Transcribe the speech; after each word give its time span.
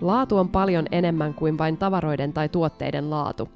Laatu 0.00 0.36
on 0.36 0.48
paljon 0.48 0.86
enemmän 0.92 1.34
kuin 1.34 1.58
vain 1.58 1.76
tavaroiden 1.76 2.32
tai 2.32 2.48
tuotteiden 2.48 3.10
laatu. 3.10 3.48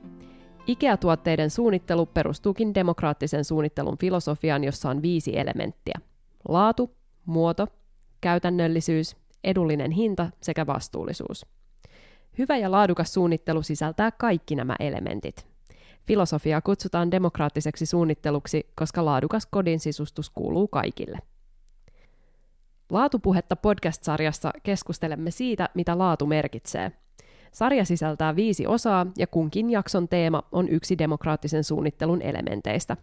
IKEA-tuotteiden 0.67 1.51
suunnittelu 1.51 2.07
perustuukin 2.07 2.75
demokraattisen 2.75 3.45
suunnittelun 3.45 3.99
filosofiaan, 3.99 4.65
jossa 4.65 4.91
on 4.91 5.03
viisi 5.03 5.39
elementtiä. 5.39 5.95
Laatu, 6.49 6.91
muoto, 7.27 7.67
käytännöllisyys, 8.21 9.17
edullinen 9.45 9.91
hinta 9.91 10.31
sekä 10.41 10.67
vastuullisuus. 10.67 11.47
Hyvä 12.39 12.57
ja 12.57 12.71
laadukas 12.71 13.15
suunnittelu 13.15 13.63
sisältää 13.63 14.11
kaikki 14.11 14.55
nämä 14.55 14.77
elementit. 14.81 15.47
Filosofiaa 16.07 16.61
kutsutaan 16.61 17.11
demokraattiseksi 17.11 17.87
suunnitteluksi, 17.87 18.67
koska 18.75 19.05
laadukas 19.05 19.47
kodin 19.47 19.81
sisustus 19.81 20.31
kuuluu 20.31 20.69
kaikille. 20.69 21.19
Laatupuhetta 22.93 23.57
podcast-sarjassa 23.57 24.51
keskustelemme 24.63 25.31
siitä, 25.31 25.69
mitä 25.75 25.99
laatu 25.99 26.27
merkitsee. 26.27 26.93
Sarja 27.53 27.85
sisältää 27.85 28.37
viisi 28.37 28.67
osaa 28.67 29.07
ja 29.19 29.27
kunkin 29.27 29.71
jakson 29.71 30.09
teema 30.09 30.43
on 30.53 30.69
yksi 30.69 30.99
demokraattisen 30.99 31.65
suunnittelun 31.65 32.23
elementeistä. 32.23 32.97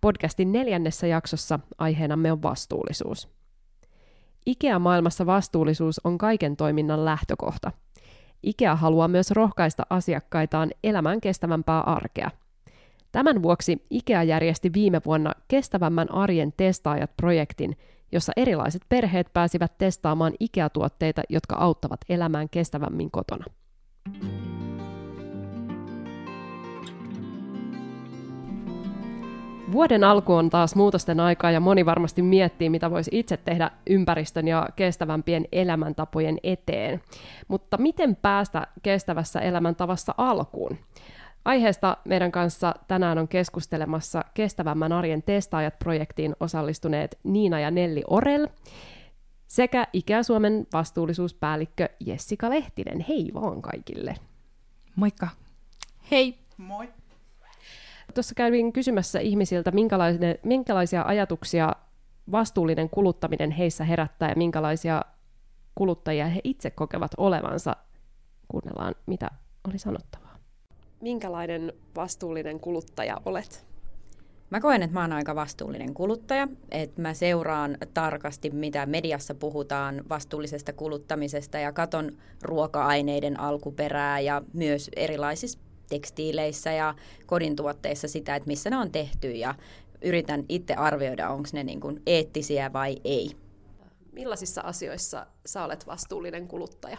Podcastin 0.00 0.52
neljännessä 0.52 1.06
jaksossa 1.06 1.58
aiheenamme 1.78 2.32
on 2.32 2.42
vastuullisuus. 2.42 3.28
IKEA-maailmassa 4.46 5.26
vastuullisuus 5.26 6.00
on 6.04 6.18
kaiken 6.18 6.56
toiminnan 6.56 7.04
lähtökohta. 7.04 7.72
IKEA 8.42 8.76
haluaa 8.76 9.08
myös 9.08 9.30
rohkaista 9.30 9.86
asiakkaitaan 9.90 10.70
elämään 10.84 11.20
kestävämpää 11.20 11.80
arkea. 11.80 12.30
Tämän 13.12 13.42
vuoksi 13.42 13.84
IKEA 13.90 14.22
järjesti 14.22 14.72
viime 14.72 15.00
vuonna 15.06 15.32
kestävämmän 15.48 16.12
arjen 16.12 16.52
testaajat-projektin, 16.56 17.76
jossa 18.12 18.32
erilaiset 18.36 18.82
perheet 18.88 19.32
pääsivät 19.32 19.78
testaamaan 19.78 20.32
IKEA-tuotteita, 20.40 21.22
jotka 21.28 21.56
auttavat 21.56 22.00
elämään 22.08 22.48
kestävämmin 22.48 23.10
kotona. 23.10 23.44
Vuoden 29.72 30.04
alku 30.04 30.34
on 30.34 30.50
taas 30.50 30.74
muutosten 30.74 31.20
aikaa 31.20 31.50
ja 31.50 31.60
moni 31.60 31.86
varmasti 31.86 32.22
miettii, 32.22 32.70
mitä 32.70 32.90
voisi 32.90 33.10
itse 33.14 33.36
tehdä 33.36 33.70
ympäristön 33.86 34.48
ja 34.48 34.68
kestävämpien 34.76 35.44
elämäntapojen 35.52 36.38
eteen. 36.42 37.00
Mutta 37.48 37.78
miten 37.78 38.16
päästä 38.16 38.66
kestävässä 38.82 39.40
elämäntavassa 39.40 40.14
alkuun? 40.16 40.78
Aiheesta 41.44 41.96
meidän 42.04 42.32
kanssa 42.32 42.74
tänään 42.88 43.18
on 43.18 43.28
keskustelemassa 43.28 44.24
Kestävämmän 44.34 44.92
arjen 44.92 45.22
testaajat-projektiin 45.22 46.36
osallistuneet 46.40 47.18
Niina 47.24 47.60
ja 47.60 47.70
Nelli 47.70 48.02
Orel 48.06 48.48
sekä 49.46 49.86
Ikä-Suomen 49.92 50.66
vastuullisuuspäällikkö 50.72 51.88
Jessica 52.00 52.50
Lehtinen. 52.50 53.04
Hei 53.08 53.30
vaan 53.34 53.62
kaikille! 53.62 54.14
Moikka! 54.96 55.28
Hei! 56.10 56.38
Moi! 56.56 56.88
Tuossa 58.14 58.34
kävin 58.34 58.72
kysymässä 58.72 59.20
ihmisiltä, 59.20 59.72
minkälaisia 60.44 61.02
ajatuksia 61.02 61.72
vastuullinen 62.32 62.90
kuluttaminen 62.90 63.50
heissä 63.50 63.84
herättää 63.84 64.28
ja 64.28 64.36
minkälaisia 64.36 65.02
kuluttajia 65.74 66.26
he 66.26 66.40
itse 66.44 66.70
kokevat 66.70 67.10
olevansa. 67.16 67.76
Kuunnellaan, 68.48 68.94
mitä 69.06 69.30
oli 69.68 69.78
sanottavaa. 69.78 70.19
Minkälainen 71.00 71.72
vastuullinen 71.96 72.60
kuluttaja 72.60 73.16
olet? 73.24 73.66
Mä 74.50 74.60
koen, 74.60 74.82
että 74.82 74.94
mä 74.94 75.00
oon 75.00 75.12
aika 75.12 75.34
vastuullinen 75.34 75.94
kuluttaja, 75.94 76.48
että 76.70 77.02
mä 77.02 77.14
seuraan 77.14 77.78
tarkasti, 77.94 78.50
mitä 78.50 78.86
mediassa 78.86 79.34
puhutaan 79.34 80.02
vastuullisesta 80.08 80.72
kuluttamisesta 80.72 81.58
ja 81.58 81.72
katon 81.72 82.12
ruoka-aineiden 82.42 83.40
alkuperää 83.40 84.20
ja 84.20 84.42
myös 84.52 84.90
erilaisissa 84.96 85.58
tekstiileissä 85.88 86.72
ja 86.72 86.94
kodin 87.26 87.56
tuotteissa 87.56 88.08
sitä, 88.08 88.36
että 88.36 88.46
missä 88.46 88.70
ne 88.70 88.76
on 88.76 88.90
tehty 88.92 89.30
ja 89.30 89.54
yritän 90.02 90.44
itse 90.48 90.74
arvioida, 90.74 91.30
onko 91.30 91.48
ne 91.52 91.64
niin 91.64 91.80
kuin 91.80 92.02
eettisiä 92.06 92.72
vai 92.72 92.96
ei. 93.04 93.30
Millaisissa 94.12 94.60
asioissa 94.60 95.26
sä 95.46 95.64
olet 95.64 95.86
vastuullinen 95.86 96.48
kuluttaja? 96.48 96.98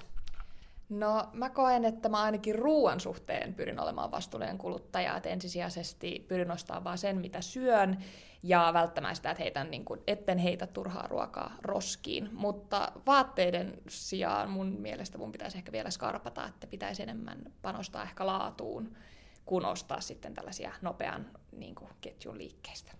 No 0.91 1.29
mä 1.33 1.49
koen, 1.49 1.85
että 1.85 2.09
mä 2.09 2.21
ainakin 2.21 2.55
ruoan 2.55 2.99
suhteen 2.99 3.53
pyrin 3.53 3.79
olemaan 3.79 4.11
vastuullinen 4.11 4.57
kuluttaja, 4.57 5.17
että 5.17 5.29
ensisijaisesti 5.29 6.25
pyrin 6.27 6.51
ostamaan 6.51 6.83
vaan 6.83 6.97
sen, 6.97 7.17
mitä 7.17 7.41
syön, 7.41 7.97
ja 8.43 8.71
välttämään 8.73 9.15
sitä, 9.15 9.31
että 9.31 9.43
heitän, 9.43 9.71
niin 9.71 9.85
kuin, 9.85 9.99
etten 10.07 10.37
heitä 10.37 10.67
turhaa 10.67 11.07
ruokaa 11.07 11.55
roskiin. 11.61 12.29
Mutta 12.33 12.91
vaatteiden 13.05 13.81
sijaan 13.89 14.49
mun 14.49 14.67
mielestä 14.67 15.17
mun 15.17 15.31
pitäisi 15.31 15.57
ehkä 15.57 15.71
vielä 15.71 15.89
skarpata, 15.89 16.47
että 16.47 16.67
pitäisi 16.67 17.03
enemmän 17.03 17.39
panostaa 17.61 18.03
ehkä 18.03 18.25
laatuun, 18.25 18.97
kun 19.45 19.65
ostaa 19.65 20.01
sitten 20.01 20.33
tällaisia 20.33 20.73
nopean 20.81 21.31
niin 21.51 21.75
kuin, 21.75 21.89
ketjun 22.01 22.37
liikkeistä. 22.37 22.91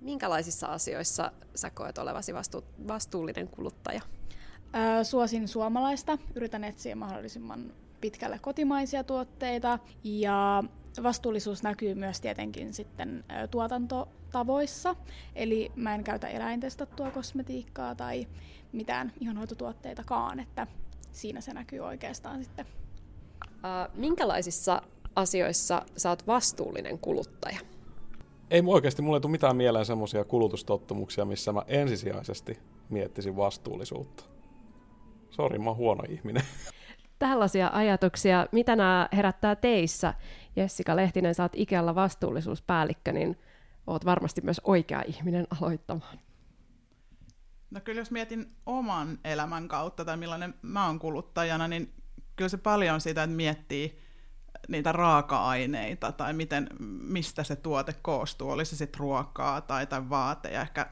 Minkälaisissa 0.00 0.66
asioissa 0.66 1.32
sä 1.54 1.70
koet 1.70 1.98
olevasi 1.98 2.32
vastu- 2.32 2.88
vastuullinen 2.88 3.48
kuluttaja? 3.48 4.00
Suosin 5.02 5.48
suomalaista. 5.48 6.18
Yritän 6.34 6.64
etsiä 6.64 6.96
mahdollisimman 6.96 7.72
pitkälle 8.00 8.38
kotimaisia 8.38 9.04
tuotteita 9.04 9.78
ja 10.04 10.64
vastuullisuus 11.02 11.62
näkyy 11.62 11.94
myös 11.94 12.20
tietenkin 12.20 12.74
sitten 12.74 13.24
tuotantotavoissa. 13.50 14.96
Eli 15.34 15.72
mä 15.76 15.94
en 15.94 16.04
käytä 16.04 16.28
eläintestattua 16.28 17.10
kosmetiikkaa 17.10 17.94
tai 17.94 18.26
mitään 18.72 19.12
ihonhoitotuotteitakaan, 19.20 20.40
että 20.40 20.66
siinä 21.12 21.40
se 21.40 21.52
näkyy 21.52 21.80
oikeastaan 21.80 22.44
sitten. 22.44 22.66
minkälaisissa 23.94 24.82
asioissa 25.16 25.82
sä 25.96 26.10
oot 26.10 26.26
vastuullinen 26.26 26.98
kuluttaja? 26.98 27.58
Ei 28.50 28.62
oikeasti 28.66 29.02
mulle 29.02 29.20
tule 29.20 29.30
mitään 29.30 29.56
mieleen 29.56 29.86
semmoisia 29.86 30.24
kulutustottumuksia, 30.24 31.24
missä 31.24 31.52
mä 31.52 31.62
ensisijaisesti 31.66 32.58
miettisin 32.88 33.36
vastuullisuutta. 33.36 34.35
Sori, 35.36 35.58
mä 35.58 35.70
oon 35.70 35.76
huono 35.76 36.04
ihminen. 36.08 36.42
Tällaisia 37.18 37.70
ajatuksia, 37.72 38.46
mitä 38.52 38.76
nämä 38.76 39.08
herättää 39.12 39.56
teissä? 39.56 40.14
Jessica 40.56 40.96
Lehtinen, 40.96 41.34
sä 41.34 41.42
oot 41.42 41.52
Ikealla 41.54 41.94
vastuullisuuspäällikkö, 41.94 43.12
niin 43.12 43.38
oot 43.86 44.04
varmasti 44.04 44.40
myös 44.40 44.60
oikea 44.64 45.02
ihminen 45.06 45.46
aloittamaan. 45.60 46.18
No 47.70 47.80
kyllä 47.80 48.00
jos 48.00 48.10
mietin 48.10 48.56
oman 48.66 49.18
elämän 49.24 49.68
kautta 49.68 50.04
tai 50.04 50.16
millainen 50.16 50.54
mä 50.62 50.86
oon 50.86 50.98
kuluttajana, 50.98 51.68
niin 51.68 51.92
kyllä 52.36 52.48
se 52.48 52.56
paljon 52.56 53.00
sitä, 53.00 53.22
että 53.22 53.36
miettii 53.36 53.98
niitä 54.68 54.92
raaka-aineita 54.92 56.12
tai 56.12 56.32
miten, 56.32 56.68
mistä 57.00 57.44
se 57.44 57.56
tuote 57.56 57.94
koostuu, 58.02 58.50
oli 58.50 58.64
se 58.64 58.76
sitten 58.76 59.00
ruokaa 59.00 59.60
tai, 59.60 59.86
tai 59.86 60.10
vaateja. 60.10 60.60
Ehkä 60.62 60.90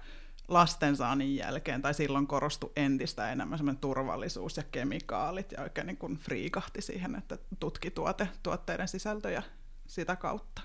lastensaannin 0.48 1.36
jälkeen, 1.36 1.82
tai 1.82 1.94
silloin 1.94 2.26
korostui 2.26 2.72
entistä 2.76 3.32
enemmän 3.32 3.58
semmoinen 3.58 3.80
turvallisuus 3.80 4.56
ja 4.56 4.62
kemikaalit, 4.72 5.52
ja 5.52 5.62
oikein 5.62 5.86
niin 5.86 5.96
kuin 5.96 6.16
friikahti 6.16 6.82
siihen, 6.82 7.14
että 7.14 7.38
tutki 7.60 7.90
tuote, 7.90 8.28
tuotteiden 8.42 8.88
sisältöjä 8.88 9.42
sitä 9.86 10.16
kautta. 10.16 10.62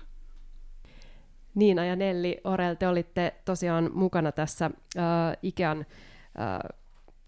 Niina 1.54 1.84
ja 1.84 1.96
Nelli 1.96 2.40
Orel, 2.44 2.74
te 2.74 2.88
olitte 2.88 3.34
tosiaan 3.44 3.90
mukana 3.94 4.32
tässä 4.32 4.70
äh, 4.96 5.02
Ikean 5.42 5.78
äh, 5.78 6.78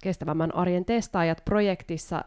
kestävämmän 0.03 0.55
arjen 0.55 0.85
testaajat-projektissa, 0.85 2.25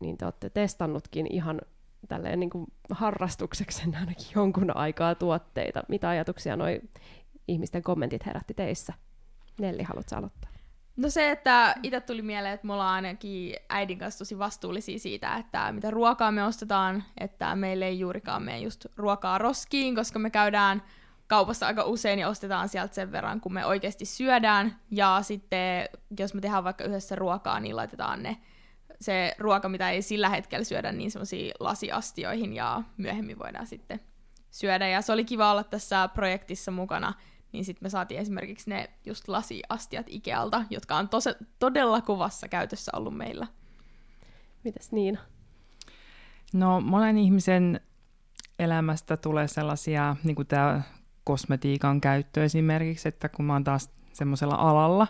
niin 0.00 0.16
te 0.16 0.24
olette 0.24 0.50
testannutkin 0.50 1.26
ihan 1.30 1.60
tälleen 2.08 2.40
niin 2.40 2.50
kuin 2.50 2.66
harrastukseksi 2.90 3.82
ainakin 4.00 4.26
jonkun 4.34 4.76
aikaa 4.76 5.14
tuotteita. 5.14 5.84
Mitä 5.88 6.08
ajatuksia 6.08 6.56
noi 6.56 6.80
ihmisten 7.48 7.82
kommentit 7.82 8.26
herätti 8.26 8.54
teissä? 8.54 8.92
Nelli, 9.60 9.82
haluatko 9.82 10.16
aloittaa? 10.16 10.50
No 10.96 11.10
se, 11.10 11.30
että 11.30 11.74
itse 11.82 12.00
tuli 12.00 12.22
mieleen, 12.22 12.54
että 12.54 12.66
me 12.66 12.72
ollaan 12.72 12.94
ainakin 12.94 13.56
äidin 13.68 13.98
kanssa 13.98 14.18
tosi 14.18 14.38
vastuullisia 14.38 14.98
siitä, 14.98 15.36
että 15.36 15.72
mitä 15.72 15.90
ruokaa 15.90 16.32
me 16.32 16.44
ostetaan, 16.44 17.04
että 17.20 17.56
meille 17.56 17.86
ei 17.86 17.98
juurikaan 17.98 18.42
mene 18.42 18.58
just 18.58 18.86
ruokaa 18.96 19.38
roskiin, 19.38 19.94
koska 19.94 20.18
me 20.18 20.30
käydään 20.30 20.82
kaupassa 21.26 21.66
aika 21.66 21.84
usein 21.84 22.18
ja 22.18 22.28
ostetaan 22.28 22.68
sieltä 22.68 22.94
sen 22.94 23.12
verran, 23.12 23.40
kun 23.40 23.52
me 23.52 23.66
oikeasti 23.66 24.04
syödään. 24.04 24.76
Ja 24.90 25.18
sitten, 25.22 25.88
jos 26.18 26.34
me 26.34 26.40
tehdään 26.40 26.64
vaikka 26.64 26.84
yhdessä 26.84 27.16
ruokaa, 27.16 27.60
niin 27.60 27.76
laitetaan 27.76 28.22
ne 28.22 28.36
se 29.00 29.34
ruoka, 29.38 29.68
mitä 29.68 29.90
ei 29.90 30.02
sillä 30.02 30.28
hetkellä 30.28 30.64
syödä, 30.64 30.92
niin 30.92 31.10
semmoisiin 31.10 31.52
lasiastioihin 31.60 32.52
ja 32.52 32.82
myöhemmin 32.96 33.38
voidaan 33.38 33.66
sitten 33.66 34.00
syödä. 34.50 34.88
Ja 34.88 35.02
se 35.02 35.12
oli 35.12 35.24
kiva 35.24 35.50
olla 35.50 35.64
tässä 35.64 36.08
projektissa 36.08 36.70
mukana 36.70 37.14
niin 37.52 37.64
sitten 37.64 37.86
me 37.86 37.90
saatiin 37.90 38.20
esimerkiksi 38.20 38.70
ne 38.70 38.90
just 39.06 39.28
lasiastiat 39.28 40.06
Ikealta, 40.08 40.64
jotka 40.70 40.96
on 40.96 41.08
tose, 41.08 41.36
todella 41.58 42.00
kovassa 42.00 42.48
käytössä 42.48 42.92
ollut 42.96 43.16
meillä. 43.16 43.46
Mitäs 44.64 44.92
Niina? 44.92 45.20
No 46.52 46.80
monen 46.80 47.18
ihmisen 47.18 47.80
elämästä 48.58 49.16
tulee 49.16 49.48
sellaisia, 49.48 50.16
niin 50.24 50.36
kuin 50.36 50.48
tämä 50.48 50.82
kosmetiikan 51.24 52.00
käyttö 52.00 52.44
esimerkiksi, 52.44 53.08
että 53.08 53.28
kun 53.28 53.44
mä 53.44 53.52
oon 53.52 53.64
taas 53.64 53.90
semmoisella 54.12 54.54
alalla, 54.54 55.06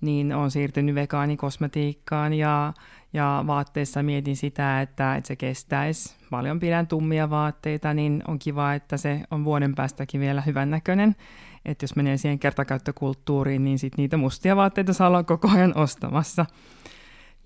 niin 0.00 0.32
on 0.32 0.50
siirtynyt 0.50 0.94
vegaanikosmetiikkaan 0.94 2.34
ja, 2.34 2.72
ja 3.12 3.44
vaatteissa 3.46 4.02
mietin 4.02 4.36
sitä, 4.36 4.80
että, 4.80 5.16
että 5.16 5.28
se 5.28 5.36
kestäisi. 5.36 6.16
Paljon 6.30 6.60
pidän 6.60 6.86
tummia 6.86 7.30
vaatteita, 7.30 7.94
niin 7.94 8.22
on 8.28 8.38
kiva, 8.38 8.74
että 8.74 8.96
se 8.96 9.22
on 9.30 9.44
vuoden 9.44 9.74
päästäkin 9.74 10.20
vielä 10.20 10.40
hyvännäköinen. 10.40 11.16
Että 11.64 11.84
jos 11.84 11.96
menee 11.96 12.16
siihen 12.16 12.38
kertakäyttökulttuuriin, 12.38 13.64
niin 13.64 13.78
sit 13.78 13.96
niitä 13.96 14.16
mustia 14.16 14.56
vaatteita 14.56 14.92
saa 14.92 15.08
olla 15.08 15.24
koko 15.24 15.48
ajan 15.48 15.76
ostamassa. 15.76 16.46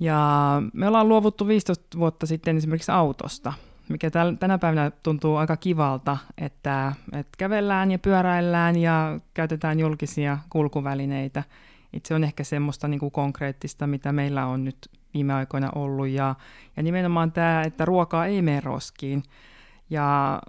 Ja 0.01 0.63
me 0.73 0.89
ollaan 0.89 1.09
luovuttu 1.09 1.49
15 1.49 1.99
vuotta 1.99 2.27
sitten 2.27 2.57
esimerkiksi 2.57 2.93
autosta, 2.93 3.53
mikä 3.89 4.11
tänä 4.39 4.59
päivänä 4.59 4.91
tuntuu 5.03 5.37
aika 5.37 5.57
kivalta, 5.57 6.17
että, 6.39 6.93
että 7.13 7.33
kävellään 7.39 7.91
ja 7.91 7.99
pyöräillään 7.99 8.77
ja 8.77 9.21
käytetään 9.35 9.81
julkisia 9.81 10.39
kulkuvälineitä. 10.51 11.43
Itse 11.93 12.15
on 12.15 12.25
ehkä 12.25 12.45
semmoista 12.45 12.89
niin 12.89 13.01
kuin 13.01 13.11
konkreettista, 13.11 13.87
mitä 13.87 14.13
meillä 14.13 14.47
on 14.47 14.65
nyt 14.65 14.91
viime 15.15 15.35
aikoina 15.35 15.71
ollut. 15.75 16.09
Ja, 16.09 16.35
ja 16.77 16.83
nimenomaan 16.83 17.33
tämä, 17.33 17.63
että 17.63 17.85
ruokaa 17.85 18.27
ei 18.27 18.43
mene 18.43 18.61
roskiin. 18.61 19.23
Ja 19.91 20.41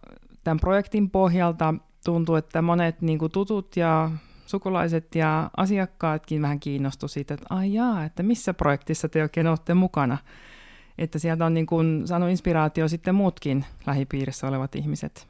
tämän 0.44 0.60
projektin 0.60 1.10
pohjalta 1.10 1.74
tuntuu, 2.06 2.36
että 2.36 2.62
monet 2.62 3.02
niin 3.02 3.20
kuin 3.20 3.32
tutut 3.32 3.78
ja 3.78 4.12
sukulaiset 4.46 5.16
ja 5.16 5.50
asiakkaatkin 5.58 6.42
vähän 6.42 6.60
kiinnostu 6.60 7.08
siitä, 7.08 7.34
että 7.34 7.46
ai 7.50 7.74
jaa, 7.74 8.04
että 8.04 8.24
missä 8.24 8.54
projektissa 8.54 9.10
te 9.10 9.22
oikein 9.22 9.48
olette 9.48 9.74
mukana. 9.74 10.18
Että 10.98 11.20
sieltä 11.20 11.46
on 11.46 11.54
niin 11.54 11.66
kuin 11.66 12.08
saanut 12.08 12.30
inspiraatio 12.30 12.88
sitten 12.88 13.16
muutkin 13.16 13.66
lähipiirissä 13.88 14.48
olevat 14.48 14.76
ihmiset. 14.76 15.28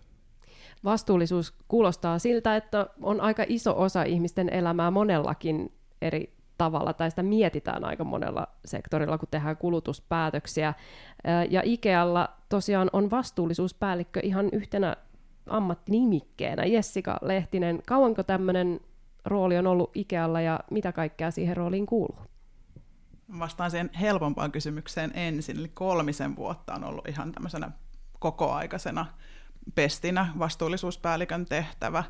Vastuullisuus 0.84 1.54
kuulostaa 1.68 2.20
siltä, 2.20 2.56
että 2.56 2.88
on 3.02 3.22
aika 3.22 3.44
iso 3.48 3.82
osa 3.82 4.04
ihmisten 4.04 4.50
elämää 4.50 4.92
monellakin 4.92 5.72
eri 6.02 6.36
tavalla, 6.58 6.94
tai 6.94 7.10
sitä 7.10 7.24
mietitään 7.24 7.86
aika 7.86 8.04
monella 8.04 8.48
sektorilla, 8.66 9.18
kun 9.18 9.28
tehdään 9.32 9.58
kulutuspäätöksiä. 9.58 10.74
Ja 11.50 11.62
Ikealla 11.64 12.30
tosiaan 12.50 12.90
on 12.94 13.12
vastuullisuuspäällikkö 13.12 14.20
ihan 14.24 14.50
yhtenä 14.52 14.96
ammattinimikkeenä. 15.48 16.66
Jessica 16.66 17.18
Lehtinen, 17.22 17.82
kauanko 17.88 18.24
tämmöinen 18.24 18.80
rooli 19.26 19.58
on 19.58 19.68
ollut 19.68 19.92
Ikealla 19.94 20.42
ja 20.42 20.60
mitä 20.72 20.92
kaikkea 20.92 21.32
siihen 21.32 21.58
rooliin 21.58 21.86
kuuluu? 21.86 22.20
Vastaan 23.40 23.72
siihen 23.72 23.90
helpompaan 24.02 24.52
kysymykseen 24.52 25.12
ensin, 25.14 25.60
eli 25.60 25.68
kolmisen 25.68 26.36
vuotta 26.36 26.74
on 26.74 26.84
ollut 26.84 27.08
ihan 27.08 27.32
tämmöisenä 27.32 27.72
kokoaikaisena 28.20 29.06
pestinä 29.76 30.28
vastuullisuuspäällikön 30.40 31.46
tehtävä. 31.46 32.04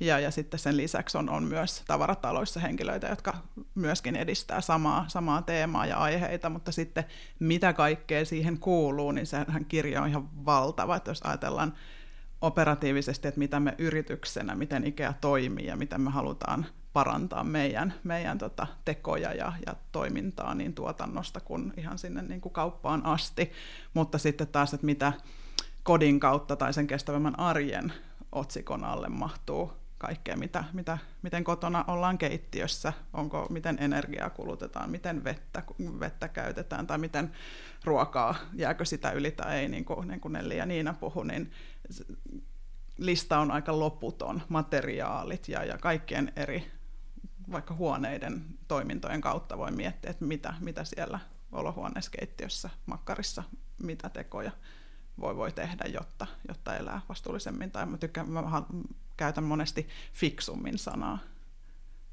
Ja, 0.00 0.18
ja 0.18 0.30
sitten 0.30 0.60
sen 0.60 0.76
lisäksi 0.76 1.18
on, 1.18 1.28
on 1.28 1.44
myös 1.44 1.82
tavarataloissa 1.86 2.60
henkilöitä, 2.60 3.06
jotka 3.06 3.34
myöskin 3.74 4.16
edistää 4.16 4.60
samaa, 4.60 5.04
samaa 5.08 5.42
teemaa 5.42 5.86
ja 5.86 5.96
aiheita, 5.96 6.50
mutta 6.50 6.72
sitten 6.72 7.04
mitä 7.38 7.72
kaikkea 7.72 8.24
siihen 8.24 8.58
kuuluu, 8.58 9.12
niin 9.12 9.26
sehän 9.26 9.64
kirja 9.68 10.02
on 10.02 10.08
ihan 10.08 10.44
valtava, 10.44 10.96
että 10.96 11.10
jos 11.10 11.22
ajatellaan 11.22 11.74
operatiivisesti, 12.40 13.28
että 13.28 13.38
mitä 13.38 13.60
me 13.60 13.74
yrityksenä, 13.78 14.54
miten 14.54 14.86
IKEA 14.86 15.14
toimii 15.20 15.66
ja 15.66 15.76
miten 15.76 16.00
me 16.00 16.10
halutaan 16.10 16.66
parantaa 16.92 17.44
meidän, 17.44 17.94
meidän 18.04 18.38
tota, 18.38 18.66
tekoja 18.84 19.34
ja, 19.34 19.52
ja 19.66 19.74
toimintaa 19.92 20.54
niin 20.54 20.74
tuotannosta 20.74 21.40
kuin 21.40 21.72
ihan 21.76 21.98
sinne 21.98 22.22
niin 22.22 22.40
kuin 22.40 22.52
kauppaan 22.52 23.06
asti. 23.06 23.52
Mutta 23.94 24.18
sitten 24.18 24.46
taas, 24.48 24.74
että 24.74 24.86
mitä 24.86 25.12
kodin 25.82 26.20
kautta 26.20 26.56
tai 26.56 26.74
sen 26.74 26.86
kestävämmän 26.86 27.38
arjen 27.38 27.92
otsikon 28.32 28.84
alle 28.84 29.08
mahtuu 29.08 29.72
kaikkea, 30.00 30.36
mitä, 30.36 30.64
mitä, 30.72 30.98
miten 31.22 31.44
kotona 31.44 31.84
ollaan 31.88 32.18
keittiössä, 32.18 32.92
onko, 33.12 33.46
miten 33.50 33.76
energiaa 33.80 34.30
kulutetaan, 34.30 34.90
miten 34.90 35.24
vettä, 35.24 35.62
vettä 36.00 36.28
käytetään 36.28 36.86
tai 36.86 36.98
miten 36.98 37.32
ruokaa, 37.84 38.34
jääkö 38.52 38.84
sitä 38.84 39.10
yli 39.10 39.30
tai 39.30 39.58
ei, 39.58 39.68
niin 39.68 39.84
kuin, 39.84 40.08
niin 40.08 40.20
kuin 40.20 40.32
Nelli 40.32 40.56
ja 40.56 40.66
Niina 40.66 40.94
puhu, 40.94 41.22
niin 41.22 41.50
lista 42.98 43.38
on 43.38 43.50
aika 43.50 43.78
loputon, 43.78 44.42
materiaalit 44.48 45.48
ja, 45.48 45.64
ja 45.64 45.78
kaikkien 45.78 46.32
eri 46.36 46.70
vaikka 47.52 47.74
huoneiden 47.74 48.44
toimintojen 48.68 49.20
kautta 49.20 49.58
voi 49.58 49.70
miettiä, 49.70 50.10
että 50.10 50.24
mitä, 50.24 50.54
mitä 50.60 50.84
siellä 50.84 51.20
olohuoneessa, 51.52 52.10
keittiössä, 52.10 52.70
makkarissa, 52.86 53.42
mitä 53.82 54.08
tekoja 54.08 54.50
voi, 55.20 55.36
voi 55.36 55.52
tehdä, 55.52 55.84
jotta, 55.84 56.26
jotta 56.48 56.76
elää 56.76 57.00
vastuullisemmin. 57.08 57.70
Tai 57.70 57.86
mä, 57.86 57.98
tykkään, 57.98 58.30
mä 58.30 58.62
käytän 59.20 59.44
monesti 59.44 59.86
fiksummin 60.12 60.78
sanaa. 60.78 61.18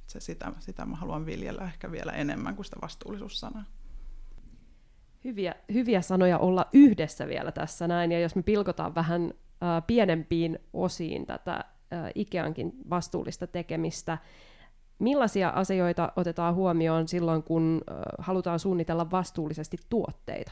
Se, 0.07 0.19
sitä, 0.19 0.51
sitä 0.59 0.85
mä 0.85 0.95
haluan 0.95 1.25
viljellä 1.25 1.63
ehkä 1.63 1.91
vielä 1.91 2.11
enemmän 2.11 2.55
kuin 2.55 2.65
sitä 2.65 2.77
vastuullisuussanaa. 2.81 3.63
Hyviä, 5.23 5.55
hyviä 5.73 6.01
sanoja 6.01 6.37
olla 6.37 6.65
yhdessä 6.73 7.27
vielä 7.27 7.51
tässä 7.51 7.87
näin, 7.87 8.11
ja 8.11 8.19
jos 8.19 8.35
me 8.35 8.43
pilkotaan 8.43 8.95
vähän 8.95 9.33
äh, 9.63 9.83
pienempiin 9.87 10.59
osiin 10.73 11.25
tätä 11.25 11.53
äh, 11.55 12.11
Ikeankin 12.15 12.73
vastuullista 12.89 13.47
tekemistä, 13.47 14.17
millaisia 14.99 15.49
asioita 15.49 16.11
otetaan 16.15 16.55
huomioon 16.55 17.07
silloin, 17.07 17.43
kun 17.43 17.81
äh, 17.91 17.97
halutaan 18.19 18.59
suunnitella 18.59 19.11
vastuullisesti 19.11 19.77
tuotteita? 19.89 20.51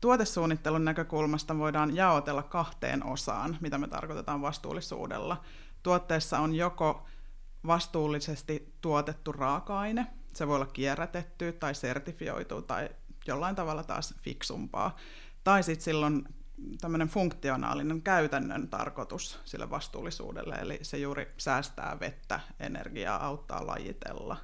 Tuotesuunnittelun 0.00 0.84
näkökulmasta 0.84 1.58
voidaan 1.58 1.96
jaotella 1.96 2.42
kahteen 2.42 3.06
osaan, 3.06 3.58
mitä 3.60 3.78
me 3.78 3.88
tarkoitetaan 3.88 4.42
vastuullisuudella. 4.42 5.44
Tuotteessa 5.82 6.38
on 6.38 6.54
joko 6.54 7.06
vastuullisesti 7.66 8.74
tuotettu 8.80 9.32
raaka-aine, 9.32 10.06
se 10.34 10.46
voi 10.46 10.56
olla 10.56 10.66
kierrätetty 10.66 11.52
tai 11.52 11.74
sertifioitu 11.74 12.62
tai 12.62 12.88
jollain 13.26 13.56
tavalla 13.56 13.84
taas 13.84 14.14
fiksumpaa. 14.18 14.96
Tai 15.44 15.62
sitten 15.62 15.84
silloin 15.84 16.28
tämmöinen 16.80 17.08
funktionaalinen 17.08 18.02
käytännön 18.02 18.68
tarkoitus 18.68 19.40
sille 19.44 19.70
vastuullisuudelle, 19.70 20.54
eli 20.54 20.78
se 20.82 20.98
juuri 20.98 21.34
säästää 21.36 21.96
vettä, 22.00 22.40
energiaa, 22.60 23.26
auttaa 23.26 23.66
lajitella. 23.66 24.36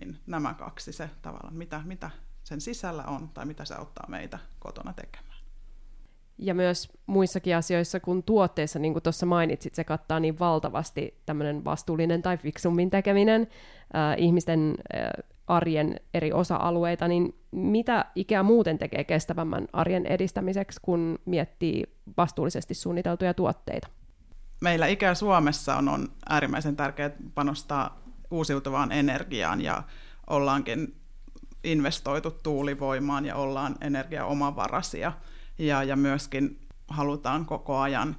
Niin 0.00 0.18
nämä 0.26 0.54
kaksi 0.54 0.92
se 0.92 1.10
tavallaan, 1.22 1.54
mitä, 1.54 1.82
mitä 1.84 2.10
sen 2.50 2.60
sisällä 2.60 3.04
on 3.04 3.28
tai 3.28 3.46
mitä 3.46 3.64
se 3.64 3.74
auttaa 3.74 4.04
meitä 4.08 4.38
kotona 4.58 4.92
tekemään. 4.92 5.36
Ja 6.38 6.54
myös 6.54 6.88
muissakin 7.06 7.56
asioissa 7.56 8.00
kuin 8.00 8.22
tuotteissa, 8.22 8.78
niin 8.78 8.92
kuin 8.92 9.02
tuossa 9.02 9.26
mainitsit, 9.26 9.74
se 9.74 9.84
kattaa 9.84 10.20
niin 10.20 10.38
valtavasti 10.38 11.20
tämmöinen 11.26 11.64
vastuullinen 11.64 12.22
tai 12.22 12.36
fiksummin 12.36 12.90
tekeminen, 12.90 13.40
äh, 13.94 14.14
ihmisten 14.18 14.74
äh, 14.94 15.10
arjen 15.46 16.00
eri 16.14 16.32
osa-alueita, 16.32 17.08
niin 17.08 17.34
mitä 17.50 18.04
IKEA 18.14 18.42
muuten 18.42 18.78
tekee 18.78 19.04
kestävämmän 19.04 19.68
arjen 19.72 20.06
edistämiseksi, 20.06 20.80
kun 20.82 21.18
miettii 21.24 21.84
vastuullisesti 22.16 22.74
suunniteltuja 22.74 23.34
tuotteita? 23.34 23.88
Meillä 24.60 24.86
IKEA 24.86 25.14
Suomessa 25.14 25.76
on, 25.76 25.88
on 25.88 26.08
äärimmäisen 26.28 26.76
tärkeää 26.76 27.10
panostaa 27.34 28.02
uusiutuvaan 28.30 28.92
energiaan 28.92 29.60
ja 29.60 29.82
ollaankin 30.26 30.99
investoitu 31.64 32.30
tuulivoimaan 32.30 33.26
ja 33.26 33.36
ollaan 33.36 33.74
energiaomavarasia 33.80 35.12
ja, 35.58 35.82
ja 35.82 35.96
myöskin 35.96 36.60
halutaan 36.88 37.46
koko 37.46 37.78
ajan 37.78 38.16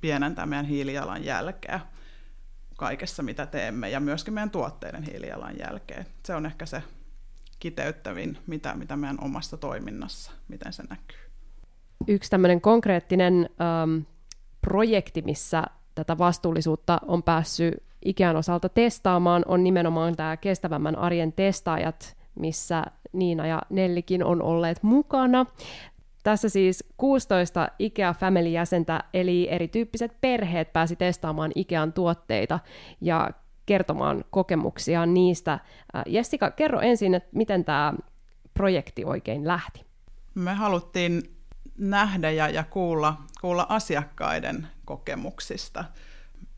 pienentää 0.00 0.46
meidän 0.46 0.66
hiilijalanjälkeä 0.66 1.80
kaikessa, 2.76 3.22
mitä 3.22 3.46
teemme, 3.46 3.90
ja 3.90 4.00
myöskin 4.00 4.34
meidän 4.34 4.50
tuotteiden 4.50 5.02
hiilijalanjälkeen. 5.02 6.06
Se 6.24 6.34
on 6.34 6.46
ehkä 6.46 6.66
se 6.66 6.82
kiteyttävin, 7.58 8.38
mitä, 8.46 8.74
mitä 8.74 8.96
meidän 8.96 9.24
omassa 9.24 9.56
toiminnassa, 9.56 10.32
miten 10.48 10.72
se 10.72 10.82
näkyy. 10.82 11.18
Yksi 12.08 12.30
tämmöinen 12.30 12.60
konkreettinen 12.60 13.50
ähm, 13.60 14.00
projekti, 14.60 15.22
missä 15.22 15.64
tätä 15.94 16.18
vastuullisuutta 16.18 17.00
on 17.06 17.22
päässyt 17.22 17.74
Ikean 18.04 18.36
osalta 18.36 18.68
testaamaan, 18.68 19.42
on 19.46 19.64
nimenomaan 19.64 20.16
tämä 20.16 20.36
kestävämmän 20.36 20.98
arjen 20.98 21.32
testaajat, 21.32 22.16
missä 22.34 22.84
Niina 23.12 23.46
ja 23.46 23.62
Nellikin 23.70 24.24
on 24.24 24.42
olleet 24.42 24.82
mukana. 24.82 25.46
Tässä 26.22 26.48
siis 26.48 26.84
16 26.96 27.68
IKEA 27.78 28.14
Family-jäsentä, 28.14 29.04
eli 29.14 29.48
erityyppiset 29.50 30.20
perheet 30.20 30.72
pääsi 30.72 30.96
testaamaan 30.96 31.52
IKEAn 31.54 31.92
tuotteita 31.92 32.60
ja 33.00 33.30
kertomaan 33.66 34.24
kokemuksiaan 34.30 35.14
niistä. 35.14 35.52
Äh, 35.52 36.02
Jessica, 36.06 36.50
kerro 36.50 36.80
ensin, 36.80 37.14
että 37.14 37.28
miten 37.32 37.64
tämä 37.64 37.94
projekti 38.54 39.04
oikein 39.04 39.46
lähti. 39.46 39.84
Me 40.34 40.54
haluttiin 40.54 41.22
nähdä 41.78 42.30
ja, 42.30 42.48
ja 42.48 42.64
kuulla, 42.64 43.16
kuulla 43.40 43.66
asiakkaiden 43.68 44.68
kokemuksista, 44.84 45.84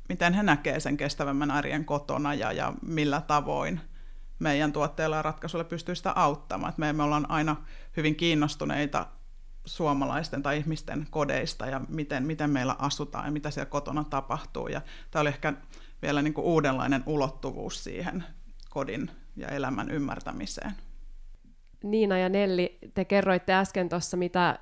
miten 0.09 0.33
he 0.33 0.43
näkevät 0.43 0.83
sen 0.83 0.97
kestävämmän 0.97 1.51
arjen 1.51 1.85
kotona 1.85 2.35
ja, 2.35 2.53
ja 2.53 2.73
millä 2.83 3.21
tavoin 3.21 3.81
meidän 4.45 4.73
tuotteilla 4.73 5.17
ja 5.17 5.23
ratkaisuilla 5.23 5.65
pystyy 5.65 5.95
sitä 5.95 6.13
auttamaan. 6.17 6.73
me, 6.77 6.93
me 6.93 7.03
ollaan 7.03 7.31
aina 7.31 7.57
hyvin 7.97 8.17
kiinnostuneita 8.17 9.07
suomalaisten 9.65 10.43
tai 10.43 10.59
ihmisten 10.59 11.07
kodeista 11.11 11.67
ja 11.67 11.81
miten, 11.89 12.23
miten 12.27 12.51
meillä 12.51 12.77
asutaan 12.79 13.25
ja 13.25 13.33
mitä 13.33 13.51
siellä 13.51 13.71
kotona 13.71 14.05
tapahtuu. 14.05 14.69
Ja 14.69 14.81
tämä 15.11 15.21
oli 15.21 15.29
ehkä 15.29 15.53
vielä 16.03 16.23
niin 16.23 16.35
kuin 16.35 16.45
uudenlainen 16.45 17.03
ulottuvuus 17.07 17.85
siihen 17.85 18.25
kodin, 18.71 19.11
ja 19.37 19.49
elämän 19.49 19.91
ymmärtämiseen. 19.91 20.73
Niina 21.83 22.19
ja 22.19 22.29
Nelli, 22.29 22.79
te 22.95 23.05
kerroitte 23.05 23.53
äsken 23.53 23.89
tuossa, 23.89 24.17
mitä 24.17 24.59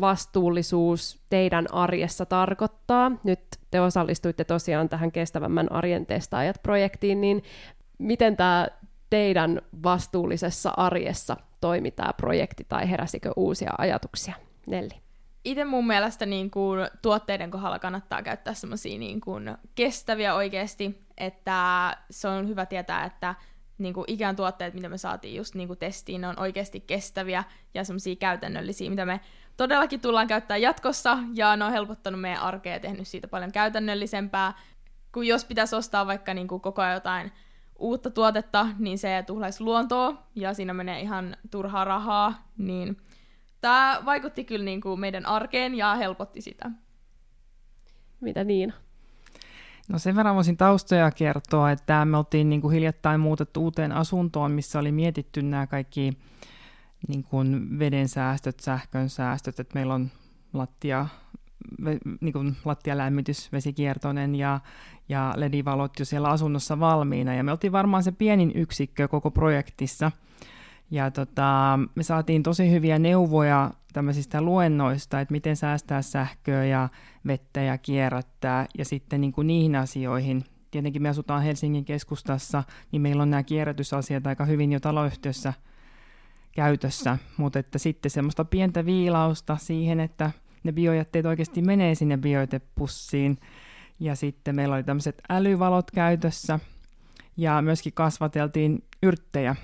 vastuullisuus 0.00 1.20
teidän 1.30 1.66
arjessa 1.72 2.26
tarkoittaa. 2.26 3.12
Nyt 3.24 3.40
te 3.70 3.80
osallistuitte 3.80 4.44
tosiaan 4.44 4.88
tähän 4.88 5.12
kestävämmän 5.12 5.72
arjen 5.72 6.06
testaajat-projektiin, 6.06 7.20
niin 7.20 7.42
miten 7.98 8.36
tämä 8.36 8.68
teidän 9.10 9.62
vastuullisessa 9.82 10.72
arjessa 10.76 11.36
toimi 11.60 11.90
tämä 11.90 12.12
projekti 12.12 12.64
tai 12.68 12.90
heräsikö 12.90 13.32
uusia 13.36 13.70
ajatuksia? 13.78 14.34
Nelli. 14.66 15.04
Itse 15.44 15.64
mun 15.64 15.86
mielestä 15.86 16.26
niin 16.26 16.50
kuin, 16.50 16.80
tuotteiden 17.02 17.50
kohdalla 17.50 17.78
kannattaa 17.78 18.22
käyttää 18.22 18.54
semmoisia 18.54 18.98
niin 18.98 19.20
kuin, 19.20 19.56
kestäviä 19.74 20.34
oikeasti, 20.34 21.04
että 21.18 21.96
se 22.10 22.28
on 22.28 22.48
hyvä 22.48 22.66
tietää, 22.66 23.04
että 23.04 23.34
niin 23.78 23.94
kuin 23.94 24.04
ikään 24.08 24.36
tuotteet, 24.36 24.74
mitä 24.74 24.88
me 24.88 24.98
saatiin 24.98 25.36
just 25.36 25.54
niin 25.54 25.68
kuin 25.68 25.78
testiin, 25.78 26.20
ne 26.20 26.28
on 26.28 26.40
oikeasti 26.40 26.80
kestäviä 26.80 27.44
ja 27.74 27.84
semmoisia 27.84 28.16
käytännöllisiä, 28.16 28.90
mitä 28.90 29.06
me 29.06 29.20
todellakin 29.56 30.00
tullaan 30.00 30.26
käyttää 30.26 30.56
jatkossa, 30.56 31.18
ja 31.34 31.56
ne 31.56 31.64
on 31.64 31.72
helpottanut 31.72 32.20
meidän 32.20 32.42
arkea 32.42 32.72
ja 32.72 32.80
tehnyt 32.80 33.08
siitä 33.08 33.28
paljon 33.28 33.52
käytännöllisempää, 33.52 34.52
kun 35.12 35.26
jos 35.26 35.44
pitäisi 35.44 35.76
ostaa 35.76 36.06
vaikka 36.06 36.34
niin 36.34 36.48
kuin 36.48 36.60
koko 36.60 36.82
ajan 36.82 36.94
jotain 36.94 37.32
uutta 37.84 38.10
tuotetta, 38.10 38.66
niin 38.78 38.98
se 38.98 39.24
tuhlaisi 39.26 39.64
luontoa, 39.64 40.22
ja 40.34 40.54
siinä 40.54 40.74
menee 40.74 41.00
ihan 41.00 41.36
turhaa 41.50 41.84
rahaa, 41.84 42.48
niin 42.58 42.96
tämä 43.60 44.02
vaikutti 44.04 44.44
kyllä 44.44 44.64
niin 44.64 44.80
kuin 44.80 45.00
meidän 45.00 45.26
arkeen 45.26 45.74
ja 45.74 45.94
helpotti 45.94 46.40
sitä. 46.40 46.70
Mitä 48.20 48.44
niin? 48.44 48.72
No 49.88 49.98
sen 49.98 50.16
verran 50.16 50.34
voisin 50.34 50.56
taustoja 50.56 51.10
kertoa, 51.10 51.70
että 51.70 52.04
me 52.04 52.16
oltiin 52.16 52.48
niin 52.50 52.60
kuin 52.60 52.74
hiljattain 52.74 53.20
muutettu 53.20 53.64
uuteen 53.64 53.92
asuntoon, 53.92 54.50
missä 54.50 54.78
oli 54.78 54.92
mietitty 54.92 55.42
nämä 55.42 55.66
kaikki 55.66 56.18
niin 57.08 57.24
kuin 57.24 57.78
veden 57.78 58.08
säästöt, 58.08 58.60
sähkön 58.60 59.08
säästöt, 59.08 59.60
että 59.60 59.74
meillä 59.74 59.94
on 59.94 60.10
lattia, 60.52 61.06
niin 62.20 62.32
kuin 62.32 62.56
lattialämmitys, 62.64 63.52
vesikiertoinen 63.52 64.34
ja, 64.34 64.60
ja 65.08 65.34
ledivalot 65.36 65.98
jo 65.98 66.04
siellä 66.04 66.28
asunnossa 66.28 66.80
valmiina. 66.80 67.34
Ja 67.34 67.44
me 67.44 67.52
oltiin 67.52 67.72
varmaan 67.72 68.02
se 68.02 68.12
pienin 68.12 68.52
yksikkö 68.54 69.08
koko 69.08 69.30
projektissa. 69.30 70.12
Ja 70.90 71.10
tota, 71.10 71.78
me 71.94 72.02
saatiin 72.02 72.42
tosi 72.42 72.70
hyviä 72.70 72.98
neuvoja 72.98 73.70
tämmöisistä 73.92 74.42
luennoista, 74.42 75.20
että 75.20 75.32
miten 75.32 75.56
säästää 75.56 76.02
sähköä 76.02 76.64
ja 76.64 76.88
vettä 77.26 77.60
ja 77.60 77.78
kierrättää. 77.78 78.66
Ja 78.78 78.84
sitten 78.84 79.20
niin 79.20 79.32
kuin 79.32 79.46
niihin 79.46 79.76
asioihin, 79.76 80.44
tietenkin 80.70 81.02
me 81.02 81.08
asutaan 81.08 81.42
Helsingin 81.42 81.84
keskustassa, 81.84 82.64
niin 82.92 83.02
meillä 83.02 83.22
on 83.22 83.30
nämä 83.30 83.42
kierrätysasiat 83.42 84.26
aika 84.26 84.44
hyvin 84.44 84.72
jo 84.72 84.80
taloyhtiössä– 84.80 85.52
käytössä, 86.54 87.18
mutta 87.36 87.58
että 87.58 87.78
sitten 87.78 88.10
semmoista 88.10 88.44
pientä 88.44 88.86
viilausta 88.86 89.56
siihen, 89.56 90.00
että 90.00 90.30
ne 90.64 90.72
biojätteet 90.72 91.26
oikeasti 91.26 91.62
menee 91.62 91.94
sinne 91.94 92.16
bioitepussiin. 92.16 93.38
Ja 94.00 94.14
sitten 94.14 94.56
meillä 94.56 94.74
oli 94.74 94.82
tämmöiset 94.82 95.22
älyvalot 95.30 95.90
käytössä 95.90 96.60
ja 97.36 97.62
myöskin 97.62 97.92
kasvateltiin 97.92 98.84
yrttejä 99.02 99.56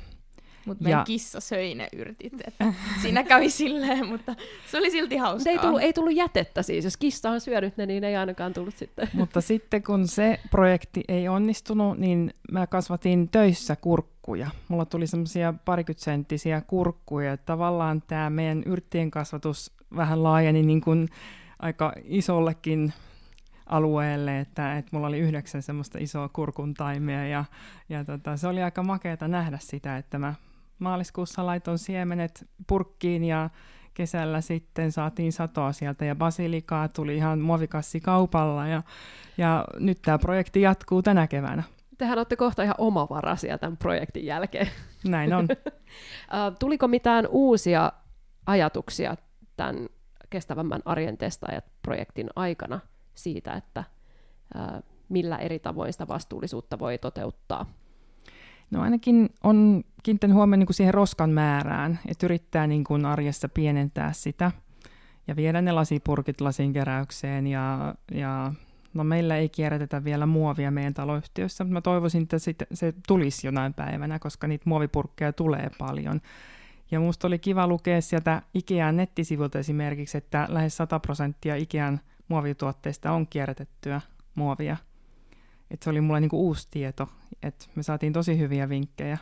mutta 0.66 0.85
meidän 0.85 0.99
ja... 0.99 1.04
kissa 1.04 1.40
söi 1.40 1.75
ne 1.75 1.88
yrtit, 1.97 2.33
että 2.47 2.73
siinä 3.02 3.23
kävi 3.23 3.50
silleen, 3.50 4.07
mutta 4.07 4.35
se 4.66 4.78
oli 4.78 4.90
silti 4.90 5.16
hauskaa. 5.16 5.52
Ei 5.52 5.59
tullut, 5.59 5.80
ei 5.80 5.92
tullut 5.92 6.14
jätettä 6.14 6.62
siis, 6.62 6.85
jos 6.85 6.97
kissa 6.97 7.30
on 7.30 7.40
syönyt 7.40 7.76
ne, 7.76 7.87
niin 7.87 8.04
ei 8.04 8.16
ainakaan 8.16 8.52
tullut 8.52 8.76
sitten. 8.76 9.09
Mutta 9.12 9.40
sitten 9.40 9.83
kun 9.83 10.09
se 10.09 10.40
projekti 10.50 11.04
ei 11.09 11.28
onnistunut, 11.28 11.99
niin 11.99 12.35
mä 12.52 12.66
kasvatin 12.66 13.28
töissä 13.28 13.76
kurkkuja. 13.76 14.19
Mulla 14.68 14.84
tuli 14.84 15.06
semmoisia 15.06 15.54
parikymmentä 15.64 16.62
kurkkuja, 16.66 17.37
tavallaan 17.37 18.02
tämä 18.06 18.30
meidän 18.30 18.62
yrttien 18.66 19.10
kasvatus 19.10 19.72
vähän 19.96 20.22
laajeni 20.22 20.62
niin 20.62 20.80
kuin 20.80 21.08
aika 21.58 21.92
isollekin 22.04 22.92
alueelle, 23.66 24.40
että, 24.40 24.78
että 24.78 24.90
mulla 24.92 25.06
oli 25.06 25.18
yhdeksän 25.18 25.62
semmoista 25.62 25.99
isoa 25.99 26.28
kurkun 26.28 26.75
taimea 26.75 27.26
ja, 27.26 27.44
ja 27.88 28.04
tota, 28.04 28.37
se 28.37 28.49
oli 28.49 28.62
aika 28.62 28.82
makeata 28.82 29.28
nähdä 29.28 29.58
sitä, 29.60 29.96
että 29.96 30.18
mä 30.18 30.34
maaliskuussa 30.78 31.46
laitoin 31.46 31.78
siemenet 31.78 32.49
purkkiin 32.66 33.25
ja 33.25 33.50
kesällä 33.94 34.40
sitten 34.40 34.92
saatiin 34.92 35.32
satoa 35.32 35.72
sieltä 35.72 36.04
ja 36.04 36.14
basilikaa 36.14 36.88
tuli 36.88 37.16
ihan 37.16 37.40
muovikassi 37.40 38.00
kaupalla 38.00 38.66
ja, 38.66 38.82
ja 39.38 39.64
nyt 39.78 39.99
tämä 40.02 40.18
projekti 40.18 40.60
jatkuu 40.60 41.02
tänä 41.02 41.26
keväänä. 41.26 41.62
Tehän 42.00 42.19
olette 42.19 42.37
kohta 42.37 42.62
ihan 42.62 42.75
omavaraisia 42.78 43.59
tämän 43.59 43.76
projektin 43.76 44.26
jälkeen. 44.26 44.69
Näin 45.09 45.35
on. 45.35 45.49
Tuliko 46.61 46.88
mitään 46.88 47.26
uusia 47.30 47.92
ajatuksia 48.47 49.16
tämän 49.57 49.88
kestävämmän 50.30 50.83
arjen 50.85 51.19
testaajat-projektin 51.19 52.30
aikana 52.37 52.80
siitä, 53.14 53.52
että 53.52 53.85
millä 55.09 55.37
eri 55.37 55.59
tavoin 55.59 55.92
sitä 55.92 56.09
vastuullisuutta 56.09 56.78
voi 56.78 56.99
toteuttaa? 56.99 57.66
No 58.71 58.83
ainakin 58.83 59.30
on 59.45 59.83
kiinnittänyt 60.02 60.37
huomioon 60.37 60.59
niin 60.59 60.66
kuin 60.66 60.75
siihen 60.75 60.95
roskan 60.95 61.30
määrään, 61.30 61.99
että 62.09 62.26
yrittää 62.26 62.66
niin 62.66 62.85
kuin 62.85 63.04
arjessa 63.04 63.49
pienentää 63.49 64.12
sitä 64.12 64.50
ja 65.28 65.37
viedä 65.37 65.62
ne 65.62 65.73
lasipurkit 65.73 66.40
lasin 66.40 66.73
keräykseen 66.73 67.47
ja, 67.47 67.95
ja 68.12 68.52
no 68.94 69.04
meillä 69.04 69.37
ei 69.37 69.49
kierrätetä 69.49 70.04
vielä 70.04 70.26
muovia 70.26 70.70
meidän 70.70 70.94
taloyhtiössä, 70.94 71.64
mutta 71.64 71.73
mä 71.73 71.80
toivoisin, 71.80 72.23
että 72.23 72.38
se 72.73 72.94
tulisi 73.09 73.47
jonain 73.47 73.75
päivänä, 73.75 74.18
koska 74.18 74.47
niitä 74.47 74.64
muovipurkkeja 74.66 75.32
tulee 75.32 75.70
paljon. 75.78 76.20
Ja 76.90 77.00
musta 77.00 77.26
oli 77.26 77.38
kiva 77.38 77.66
lukea 77.66 78.00
sieltä 78.00 78.42
Ikean 78.54 78.97
nettisivulta 78.97 79.59
esimerkiksi, 79.59 80.18
että 80.18 80.47
lähes 80.49 80.76
100 80.76 81.00
prosenttia 81.00 81.56
Ikean 81.56 82.00
muovituotteista 82.28 83.12
on 83.12 83.26
kierrätettyä 83.26 84.00
muovia. 84.35 84.76
Et 85.70 85.82
se 85.82 85.90
oli 85.90 86.00
mulle 86.00 86.20
niinku 86.20 86.47
uusi 86.47 86.68
tieto, 86.70 87.09
että 87.42 87.66
me 87.75 87.82
saatiin 87.82 88.12
tosi 88.12 88.38
hyviä 88.38 88.68
vinkkejä. 88.68 89.18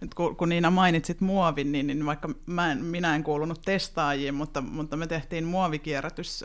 Nyt 0.00 0.14
kun, 0.14 0.36
kun 0.36 0.48
Niina 0.48 0.70
mainitsit 0.70 1.20
muovin, 1.20 1.72
niin, 1.72 1.86
niin 1.86 2.06
vaikka 2.06 2.28
mä 2.46 2.72
en, 2.72 2.84
minä 2.84 3.14
en 3.14 3.24
kuulunut 3.24 3.62
testaajiin, 3.64 4.34
mutta, 4.34 4.60
mutta 4.60 4.96
me 4.96 5.06
tehtiin 5.06 5.44
muovikierrätys 5.44 6.44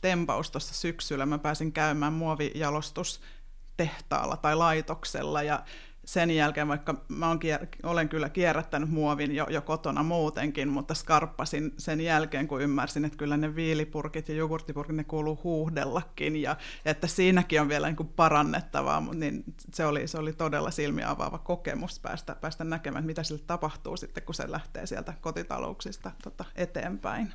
tempaus 0.00 0.50
tuossa 0.50 0.74
syksyllä. 0.74 1.26
Mä 1.26 1.38
pääsin 1.38 1.72
käymään 1.72 2.12
muovijaloustustehtaalla 2.12 4.36
tai 4.36 4.56
laitoksella 4.56 5.42
ja 5.42 5.62
sen 6.08 6.30
jälkeen, 6.30 6.68
vaikka 6.68 6.94
mä 7.08 7.34
kier- 7.34 7.66
olen 7.82 8.08
kyllä 8.08 8.28
kierrättänyt 8.28 8.90
muovin 8.90 9.34
jo, 9.34 9.46
jo 9.50 9.62
kotona 9.62 10.02
muutenkin, 10.02 10.68
mutta 10.68 10.94
skarppasin 10.94 11.74
sen 11.78 12.00
jälkeen, 12.00 12.48
kun 12.48 12.62
ymmärsin, 12.62 13.04
että 13.04 13.18
kyllä 13.18 13.36
ne 13.36 13.54
viilipurkit 13.54 14.28
ja 14.28 14.34
jogurttipurkit, 14.34 14.96
ne 14.96 15.04
kuuluu 15.04 15.40
huuhdellakin, 15.44 16.36
ja, 16.36 16.56
ja 16.84 16.90
että 16.90 17.06
siinäkin 17.06 17.60
on 17.60 17.68
vielä 17.68 17.86
niin 17.86 17.96
kuin 17.96 18.08
parannettavaa, 18.08 19.02
niin 19.14 19.44
se 19.74 19.86
oli, 19.86 20.08
se 20.08 20.18
oli 20.18 20.32
todella 20.32 20.70
silmiä 20.70 21.10
avaava 21.10 21.38
kokemus 21.38 22.00
päästä, 22.00 22.34
päästä 22.34 22.64
näkemään, 22.64 23.06
mitä 23.06 23.22
sille 23.22 23.42
tapahtuu 23.46 23.96
sitten, 23.96 24.22
kun 24.22 24.34
se 24.34 24.50
lähtee 24.50 24.86
sieltä 24.86 25.14
kotitalouksista 25.20 26.10
tota, 26.22 26.44
eteenpäin. 26.56 27.34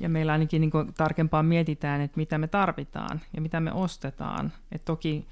Ja 0.00 0.08
meillä 0.08 0.32
ainakin 0.32 0.60
niin 0.60 0.70
kuin 0.70 0.94
tarkempaa 0.94 1.42
mietitään, 1.42 2.00
että 2.00 2.16
mitä 2.16 2.38
me 2.38 2.48
tarvitaan 2.48 3.20
ja 3.36 3.40
mitä 3.40 3.60
me 3.60 3.72
ostetaan. 3.72 4.52
Et 4.72 4.84
toki 4.84 5.26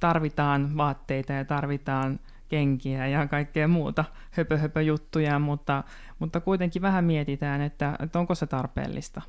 tarvitaan 0.00 0.76
vaatteita 0.76 1.32
ja 1.32 1.44
tarvitaan 1.44 2.20
kenkiä 2.48 3.06
ja 3.06 3.26
kaikkea 3.26 3.68
muuta 3.68 4.04
höpö, 4.30 4.58
höpö 4.58 4.82
juttuja, 4.82 5.38
mutta, 5.38 5.84
mutta 6.18 6.40
kuitenkin 6.40 6.82
vähän 6.82 7.04
mietitään, 7.04 7.60
että, 7.60 7.96
että 8.00 8.18
onko 8.18 8.34
se 8.34 8.46
tarpeellista. 8.46 9.22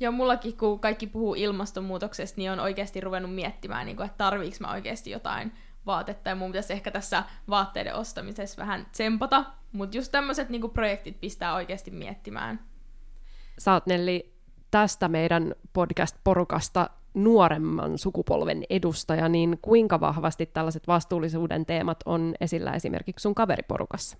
Joo, 0.00 0.12
mullakin 0.12 0.56
kun 0.56 0.80
kaikki 0.80 1.06
puhuu 1.06 1.34
ilmastonmuutoksesta, 1.34 2.38
niin 2.38 2.50
on 2.50 2.60
oikeasti 2.60 3.00
ruvennut 3.00 3.34
miettimään, 3.34 3.86
niin 3.86 3.96
kuin, 3.96 4.06
että 4.06 4.18
tarviiko 4.18 4.56
mä 4.60 4.72
oikeasti 4.72 5.10
jotain 5.10 5.52
vaatetta, 5.86 6.28
ja 6.28 6.34
mun 6.34 6.50
pitäisi 6.50 6.72
ehkä 6.72 6.90
tässä 6.90 7.24
vaatteiden 7.48 7.94
ostamisessa 7.94 8.62
vähän 8.62 8.86
tsempata, 8.92 9.44
mutta 9.72 9.96
just 9.96 10.12
tämmöiset 10.12 10.48
niin 10.48 10.70
projektit 10.70 11.20
pistää 11.20 11.54
oikeasti 11.54 11.90
miettimään. 11.90 12.60
Sä 13.58 13.72
oot 13.72 13.86
Nelli 13.86 14.32
tästä 14.70 15.08
meidän 15.08 15.54
podcast-porukasta 15.72 16.90
nuoremman 17.14 17.98
sukupolven 17.98 18.64
edustaja, 18.70 19.28
niin 19.28 19.58
kuinka 19.62 20.00
vahvasti 20.00 20.46
tällaiset 20.46 20.86
vastuullisuuden 20.86 21.66
teemat 21.66 21.98
on 22.04 22.34
esillä 22.40 22.72
esimerkiksi 22.72 23.22
sun 23.22 23.34
kaveriporukassa? 23.34 24.18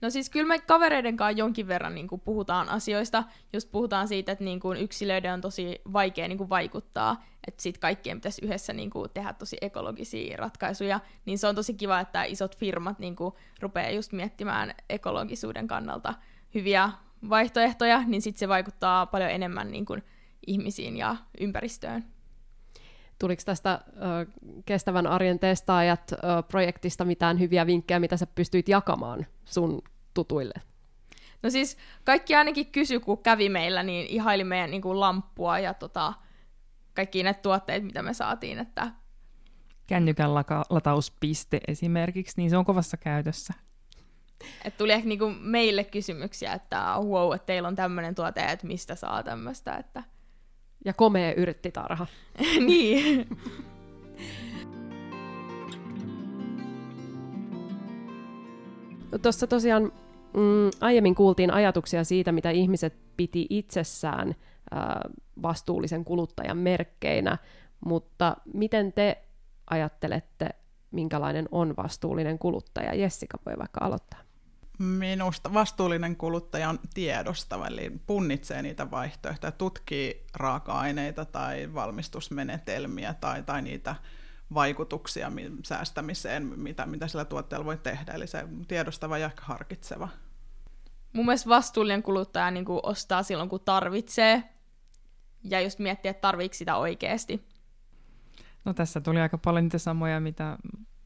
No 0.00 0.10
siis 0.10 0.30
kyllä 0.30 0.48
me 0.48 0.58
kavereiden 0.58 1.16
kanssa 1.16 1.38
jonkin 1.38 1.68
verran 1.68 1.94
niin 1.94 2.08
kuin 2.08 2.20
puhutaan 2.20 2.68
asioista, 2.68 3.24
just 3.52 3.70
puhutaan 3.70 4.08
siitä, 4.08 4.32
että 4.32 4.44
niin 4.44 4.60
kuin 4.60 4.78
yksilöiden 4.78 5.32
on 5.32 5.40
tosi 5.40 5.80
vaikea 5.92 6.28
niin 6.28 6.38
kuin 6.38 6.50
vaikuttaa, 6.50 7.24
että 7.46 7.62
sit 7.62 7.78
kaikkien 7.78 8.16
pitäisi 8.16 8.44
yhdessä 8.44 8.72
niin 8.72 8.90
kuin 8.90 9.10
tehdä 9.14 9.32
tosi 9.32 9.56
ekologisia 9.60 10.36
ratkaisuja, 10.36 11.00
niin 11.24 11.38
se 11.38 11.46
on 11.46 11.54
tosi 11.54 11.74
kiva, 11.74 12.00
että 12.00 12.24
isot 12.24 12.56
firmat 12.56 12.98
niin 12.98 13.16
kuin 13.16 13.34
rupeaa 13.60 13.90
just 13.90 14.12
miettimään 14.12 14.74
ekologisuuden 14.90 15.66
kannalta 15.66 16.14
hyviä 16.54 16.90
vaihtoehtoja, 17.28 18.02
niin 18.06 18.22
sitten 18.22 18.38
se 18.38 18.48
vaikuttaa 18.48 19.06
paljon 19.06 19.30
enemmän 19.30 19.70
niin 19.70 19.84
kuin 19.86 20.02
ihmisiin 20.46 20.96
ja 20.96 21.16
ympäristöön. 21.40 22.04
Tuliko 23.18 23.42
tästä 23.44 23.80
ö, 23.86 24.26
kestävän 24.66 25.06
arjen 25.06 25.38
testaajat 25.38 26.12
ö, 26.12 26.16
projektista 26.48 27.04
mitään 27.04 27.40
hyviä 27.40 27.66
vinkkejä, 27.66 28.00
mitä 28.00 28.16
sä 28.16 28.26
pystyit 28.26 28.68
jakamaan 28.68 29.26
sun 29.44 29.82
tutuille? 30.14 30.54
No 31.42 31.50
siis 31.50 31.76
kaikki 32.04 32.34
ainakin 32.34 32.66
kysy, 32.66 33.00
kun 33.00 33.22
kävi 33.22 33.48
meillä, 33.48 33.82
niin 33.82 34.06
ihaili 34.06 34.44
meidän 34.44 34.70
niin 34.70 34.82
kuin 34.82 35.00
lamppua 35.00 35.58
ja 35.58 35.74
tota, 35.74 36.12
kaikki 36.94 37.22
ne 37.22 37.34
tuotteet, 37.34 37.84
mitä 37.84 38.02
me 38.02 38.14
saatiin, 38.14 38.58
että 38.58 38.90
Kännykän 39.86 40.34
laka- 40.34 40.64
latauspiste 40.70 41.60
esimerkiksi, 41.68 42.34
niin 42.36 42.50
se 42.50 42.56
on 42.56 42.64
kovassa 42.64 42.96
käytössä. 42.96 43.54
Et 44.64 44.76
tuli 44.76 44.92
ehkä 44.92 45.08
niinku 45.08 45.32
meille 45.40 45.84
kysymyksiä, 45.84 46.52
että 46.52 46.94
wow, 46.98 47.34
että 47.34 47.46
teillä 47.46 47.68
on 47.68 47.76
tämmöinen 47.76 48.14
tuote, 48.14 48.44
että 48.44 48.66
mistä 48.66 48.94
saa 48.94 49.22
tämmöistä. 49.22 49.76
Että... 49.76 50.02
Ja 50.84 50.92
komea 50.92 51.32
yrttitarha. 51.32 52.06
niin. 52.66 53.28
Tuossa 59.22 59.46
tosiaan 59.46 59.92
mm, 60.36 60.70
aiemmin 60.80 61.14
kuultiin 61.14 61.50
ajatuksia 61.50 62.04
siitä, 62.04 62.32
mitä 62.32 62.50
ihmiset 62.50 62.94
piti 63.16 63.46
itsessään 63.50 64.28
äh, 64.28 65.12
vastuullisen 65.42 66.04
kuluttajan 66.04 66.58
merkkeinä, 66.58 67.38
mutta 67.84 68.36
miten 68.54 68.92
te 68.92 69.22
ajattelette, 69.70 70.48
minkälainen 70.90 71.48
on 71.52 71.74
vastuullinen 71.76 72.38
kuluttaja? 72.38 72.94
Jessica 72.94 73.38
voi 73.46 73.54
vaikka 73.58 73.84
aloittaa. 73.84 74.20
Minusta 74.82 75.54
vastuullinen 75.54 76.16
kuluttaja 76.16 76.68
on 76.68 76.78
tiedostava, 76.94 77.66
eli 77.66 77.90
punnitsee 78.06 78.62
niitä 78.62 78.90
vaihtoehtoja, 78.90 79.52
tutkii 79.52 80.26
raaka-aineita 80.34 81.24
tai 81.24 81.74
valmistusmenetelmiä 81.74 83.14
tai, 83.14 83.42
tai 83.42 83.62
niitä 83.62 83.94
vaikutuksia 84.54 85.32
säästämiseen, 85.64 86.42
mitä, 86.42 86.86
mitä 86.86 87.08
sillä 87.08 87.24
tuotteella 87.24 87.66
voi 87.66 87.78
tehdä. 87.78 88.12
Eli 88.12 88.26
se 88.26 88.46
tiedostava 88.68 89.18
ja 89.18 89.30
harkitseva. 89.40 90.08
Mun 91.12 91.26
mielestä 91.26 91.48
vastuullinen 91.48 92.02
kuluttaja 92.02 92.50
niin 92.50 92.64
kuin 92.64 92.80
ostaa 92.82 93.22
silloin, 93.22 93.48
kun 93.48 93.60
tarvitsee, 93.60 94.42
ja 95.44 95.60
just 95.60 95.78
miettiä, 95.78 96.10
että 96.10 96.20
tarviiko 96.20 96.54
sitä 96.54 96.76
oikeasti. 96.76 97.48
No 98.64 98.74
tässä 98.74 99.00
tuli 99.00 99.20
aika 99.20 99.38
paljon 99.38 99.64
niitä 99.64 99.78
samoja, 99.78 100.20
mitä 100.20 100.58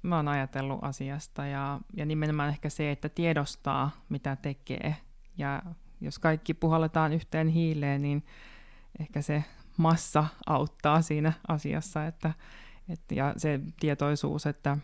mä 0.06 0.16
oon 0.16 0.28
ajatellut 0.28 0.78
asiasta 0.82 1.46
ja, 1.46 1.80
ja 1.96 2.06
nimenomaan 2.06 2.48
ehkä 2.48 2.68
se, 2.68 2.90
että 2.90 3.08
tiedostaa, 3.08 3.90
mitä 4.08 4.36
tekee. 4.36 4.96
Ja 5.38 5.62
jos 6.00 6.18
kaikki 6.18 6.54
puhalletaan 6.54 7.12
yhteen 7.12 7.48
hiileen, 7.48 8.02
niin 8.02 8.24
ehkä 9.00 9.22
se 9.22 9.44
massa 9.76 10.26
auttaa 10.46 11.02
siinä 11.02 11.32
asiassa. 11.48 12.06
Että, 12.06 12.32
et, 12.88 13.00
ja 13.12 13.34
se 13.36 13.60
tietoisuus, 13.80 14.46
että, 14.46 14.78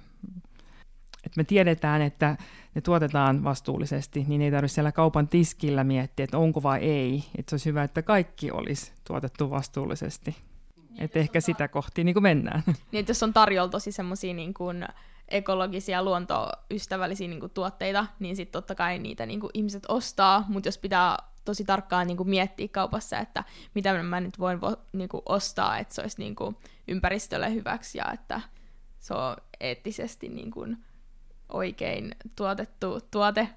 että 1.24 1.36
me 1.36 1.44
tiedetään, 1.44 2.02
että 2.02 2.36
ne 2.74 2.80
tuotetaan 2.80 3.44
vastuullisesti, 3.44 4.24
niin 4.28 4.42
ei 4.42 4.50
tarvitse 4.50 4.74
siellä 4.74 4.92
kaupan 4.92 5.28
tiskillä 5.28 5.84
miettiä, 5.84 6.24
että 6.24 6.38
onko 6.38 6.62
vai 6.62 6.78
ei. 6.78 7.24
Että 7.38 7.50
se 7.50 7.54
olisi 7.54 7.68
hyvä, 7.68 7.82
että 7.82 8.02
kaikki 8.02 8.50
olisi 8.50 8.92
tuotettu 9.06 9.50
vastuullisesti. 9.50 10.36
Niin, 10.76 11.02
että 11.02 11.18
ehkä 11.18 11.40
sitä 11.40 11.68
kohti 11.68 12.04
niin 12.04 12.14
kuin 12.14 12.22
mennään. 12.22 12.62
Niin, 12.66 13.00
että 13.00 13.10
jos 13.10 13.22
on 13.22 13.32
tarjolla 13.32 13.70
tosi 13.70 13.92
semmoisia 13.92 14.34
niin 14.34 14.54
kuin 14.54 14.86
ekologisia, 15.32 16.02
luontoystävällisiä 16.02 17.28
niin 17.28 17.40
kuin, 17.40 17.52
tuotteita, 17.52 18.06
niin 18.18 18.36
sitten 18.36 18.52
totta 18.52 18.74
kai 18.74 18.98
niitä 18.98 19.26
niin 19.26 19.40
kuin, 19.40 19.50
ihmiset 19.54 19.82
ostaa, 19.88 20.44
mutta 20.48 20.68
jos 20.68 20.78
pitää 20.78 21.16
tosi 21.44 21.64
tarkkaan 21.64 22.06
niin 22.06 22.16
kuin, 22.16 22.28
miettiä 22.28 22.68
kaupassa, 22.68 23.18
että 23.18 23.44
mitä 23.74 24.02
mä 24.02 24.20
nyt 24.20 24.38
voin 24.38 24.60
vo, 24.60 24.76
niin 24.92 25.08
kuin, 25.08 25.22
ostaa, 25.26 25.78
että 25.78 25.94
se 25.94 26.00
olisi 26.00 26.18
niin 26.18 26.36
kuin, 26.36 26.56
ympäristölle 26.88 27.54
hyväksi 27.54 27.98
ja 27.98 28.04
että 28.12 28.40
se 28.98 29.14
on 29.14 29.36
eettisesti 29.60 30.28
niin 30.28 30.50
kuin, 30.50 30.84
oikein 31.48 32.14
tuotettu 32.36 33.00
tuote, 33.10 33.48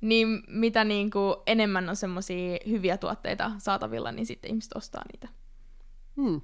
niin 0.00 0.42
mitä 0.48 0.84
niin 0.84 1.10
kuin, 1.10 1.36
enemmän 1.46 1.88
on 1.88 1.96
semmoisia 1.96 2.58
hyviä 2.68 2.96
tuotteita 2.96 3.50
saatavilla, 3.58 4.12
niin 4.12 4.26
sitten 4.26 4.48
ihmiset 4.48 4.76
ostaa 4.76 5.02
niitä. 5.12 5.28
Hmm. 6.16 6.40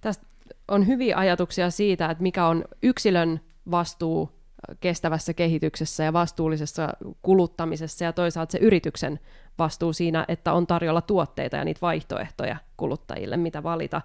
Tästä 0.00 0.26
on 0.68 0.86
hyviä 0.86 1.16
ajatuksia 1.16 1.70
siitä, 1.70 2.10
että 2.10 2.22
mikä 2.22 2.46
on 2.46 2.64
yksilön 2.82 3.40
vastuu 3.70 4.42
kestävässä 4.80 5.34
kehityksessä 5.34 6.04
ja 6.04 6.12
vastuullisessa 6.12 6.88
kuluttamisessa 7.22 8.04
ja 8.04 8.12
toisaalta 8.12 8.52
se 8.52 8.58
yrityksen 8.58 9.20
vastuu 9.58 9.92
siinä, 9.92 10.24
että 10.28 10.52
on 10.52 10.66
tarjolla 10.66 11.00
tuotteita 11.00 11.56
ja 11.56 11.64
niitä 11.64 11.78
vaihtoehtoja 11.82 12.56
kuluttajille, 12.76 13.36
mitä 13.36 13.62
valita. 13.62 14.02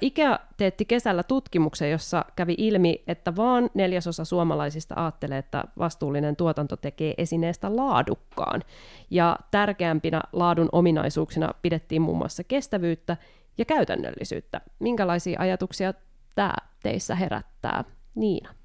IKEA 0.00 0.38
teetti 0.56 0.84
kesällä 0.84 1.22
tutkimuksen, 1.22 1.90
jossa 1.90 2.24
kävi 2.36 2.54
ilmi, 2.58 3.02
että 3.06 3.36
vaan 3.36 3.70
neljäsosa 3.74 4.24
suomalaisista 4.24 4.94
ajattelee, 4.98 5.38
että 5.38 5.64
vastuullinen 5.78 6.36
tuotanto 6.36 6.76
tekee 6.76 7.14
esineestä 7.18 7.76
laadukkaan. 7.76 8.62
Ja 9.10 9.38
tärkeämpinä 9.50 10.20
laadun 10.32 10.68
ominaisuuksina 10.72 11.54
pidettiin 11.62 12.02
muun 12.02 12.18
muassa 12.18 12.44
kestävyyttä 12.44 13.16
ja 13.58 13.64
käytännöllisyyttä. 13.64 14.60
Minkälaisia 14.78 15.40
ajatuksia 15.40 15.94
tämä 16.34 16.54
teissä 16.82 17.14
herättää, 17.14 17.84
Niina? 18.14 18.59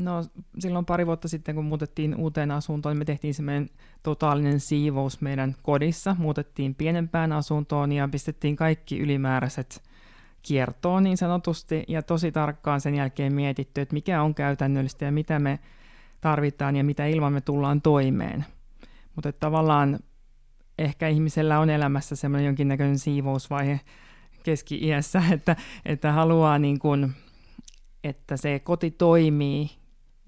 No 0.00 0.24
silloin 0.58 0.84
pari 0.84 1.06
vuotta 1.06 1.28
sitten, 1.28 1.54
kun 1.54 1.64
muutettiin 1.64 2.16
uuteen 2.16 2.50
asuntoon, 2.50 2.96
me 2.96 3.04
tehtiin 3.04 3.34
semmoinen 3.34 3.70
totaalinen 4.02 4.60
siivous 4.60 5.20
meidän 5.20 5.56
kodissa. 5.62 6.16
Muutettiin 6.18 6.74
pienempään 6.74 7.32
asuntoon 7.32 7.92
ja 7.92 8.08
pistettiin 8.08 8.56
kaikki 8.56 8.98
ylimääräiset 8.98 9.82
kiertoon 10.42 11.02
niin 11.02 11.16
sanotusti. 11.16 11.84
Ja 11.88 12.02
tosi 12.02 12.32
tarkkaan 12.32 12.80
sen 12.80 12.94
jälkeen 12.94 13.32
mietitty, 13.32 13.80
että 13.80 13.94
mikä 13.94 14.22
on 14.22 14.34
käytännöllistä 14.34 15.04
ja 15.04 15.12
mitä 15.12 15.38
me 15.38 15.58
tarvitaan 16.20 16.76
ja 16.76 16.84
mitä 16.84 17.06
ilman 17.06 17.32
me 17.32 17.40
tullaan 17.40 17.82
toimeen. 17.82 18.44
Mutta 19.14 19.32
tavallaan 19.32 19.98
ehkä 20.78 21.08
ihmisellä 21.08 21.58
on 21.58 21.70
elämässä 21.70 22.16
semmoinen 22.16 22.46
jonkinnäköinen 22.46 22.98
siivousvaihe 22.98 23.80
keski-iässä, 24.42 25.22
että, 25.32 25.56
että 25.84 26.12
haluaa 26.12 26.58
niin 26.58 26.78
kuin, 26.78 27.12
että 28.04 28.36
se 28.36 28.58
koti 28.58 28.90
toimii 28.90 29.79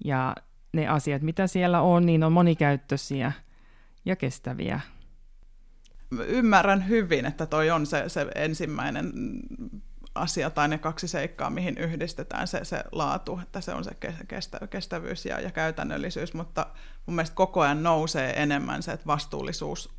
ja 0.03 0.35
ne 0.73 0.87
asiat, 0.87 1.21
mitä 1.21 1.47
siellä 1.47 1.81
on, 1.81 2.05
niin 2.05 2.23
on 2.23 2.31
monikäyttöisiä 2.31 3.31
ja 4.05 4.15
kestäviä. 4.15 4.79
Ymmärrän 6.27 6.87
hyvin, 6.87 7.25
että 7.25 7.45
toi 7.45 7.71
on 7.71 7.85
se, 7.85 8.09
se 8.09 8.27
ensimmäinen 8.35 9.13
asia 10.15 10.49
tai 10.49 10.67
ne 10.67 10.77
kaksi 10.77 11.07
seikkaa, 11.07 11.49
mihin 11.49 11.77
yhdistetään 11.77 12.47
se, 12.47 12.65
se 12.65 12.83
laatu, 12.91 13.39
että 13.43 13.61
se 13.61 13.73
on 13.73 13.83
se 13.83 13.91
kestä, 14.27 14.59
kestävyys 14.69 15.25
ja, 15.25 15.39
ja 15.39 15.51
käytännöllisyys, 15.51 16.33
mutta 16.33 16.67
mun 17.05 17.15
mielestä 17.15 17.35
koko 17.35 17.61
ajan 17.61 17.83
nousee 17.83 18.43
enemmän 18.43 18.83
se, 18.83 18.91
että 18.91 19.07
vastuullisuus 19.07 19.89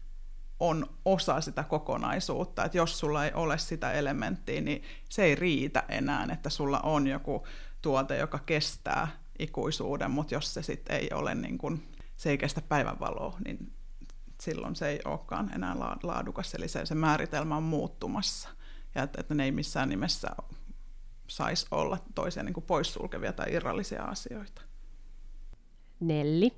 on 0.60 0.86
osa 1.04 1.40
sitä 1.40 1.62
kokonaisuutta, 1.62 2.64
että 2.64 2.78
jos 2.78 2.98
sulla 2.98 3.24
ei 3.24 3.32
ole 3.34 3.58
sitä 3.58 3.92
elementtiä, 3.92 4.60
niin 4.60 4.82
se 5.08 5.24
ei 5.24 5.34
riitä 5.34 5.84
enää, 5.88 6.26
että 6.32 6.50
sulla 6.50 6.80
on 6.80 7.06
joku 7.06 7.46
tuote, 7.82 8.18
joka 8.18 8.38
kestää 8.38 9.08
ikuisuuden, 9.38 10.10
mutta 10.10 10.34
jos 10.34 10.54
se 10.54 10.62
sitten 10.62 10.96
ei 10.96 11.08
ole, 11.12 11.34
niin 11.34 11.58
kun, 11.58 11.82
se 12.16 12.30
ei 12.30 12.38
kestä 12.38 12.62
päivänvaloa, 12.68 13.36
niin 13.44 13.72
silloin 14.40 14.76
se 14.76 14.88
ei 14.88 15.00
olekaan 15.04 15.54
enää 15.54 15.76
laadukas, 16.02 16.54
eli 16.54 16.68
se, 16.68 16.86
se 16.86 16.94
määritelmä 16.94 17.56
on 17.56 17.62
muuttumassa, 17.62 18.48
ja 18.94 19.02
että, 19.02 19.20
että 19.20 19.34
ne 19.34 19.44
ei 19.44 19.52
missään 19.52 19.88
nimessä 19.88 20.28
saisi 21.26 21.66
olla 21.70 21.98
toisia 22.14 22.42
niin 22.42 22.54
kuin 22.54 22.64
poissulkevia 22.64 23.32
tai 23.32 23.52
irrallisia 23.52 24.02
asioita. 24.02 24.62
Nelli. 26.00 26.52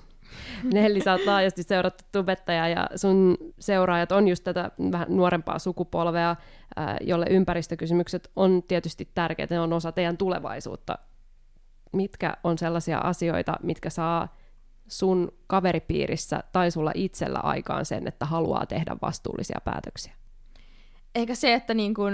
Nelli, 0.74 1.00
sä 1.00 1.12
oot 1.12 1.26
laajasti 1.26 1.62
seurattu 1.62 2.04
tubettaja 2.12 2.68
ja 2.68 2.88
sun 2.96 3.36
seuraajat 3.58 4.12
on 4.12 4.28
just 4.28 4.44
tätä 4.44 4.70
vähän 4.92 5.06
nuorempaa 5.10 5.58
sukupolvea, 5.58 6.36
jolle 7.00 7.26
ympäristökysymykset 7.30 8.30
on 8.36 8.62
tietysti 8.68 9.08
tärkeitä, 9.14 9.54
ne 9.54 9.60
on 9.60 9.72
osa 9.72 9.92
teidän 9.92 10.16
tulevaisuutta 10.16 10.98
mitkä 11.92 12.36
on 12.44 12.58
sellaisia 12.58 12.98
asioita, 12.98 13.56
mitkä 13.62 13.90
saa 13.90 14.36
sun 14.88 15.32
kaveripiirissä 15.46 16.42
tai 16.52 16.70
sulla 16.70 16.92
itsellä 16.94 17.38
aikaan 17.38 17.84
sen, 17.84 18.08
että 18.08 18.26
haluaa 18.26 18.66
tehdä 18.66 18.96
vastuullisia 19.02 19.58
päätöksiä? 19.64 20.12
Ehkä 21.14 21.34
se, 21.34 21.54
että 21.54 21.74
niin 21.74 21.94
kun 21.94 22.12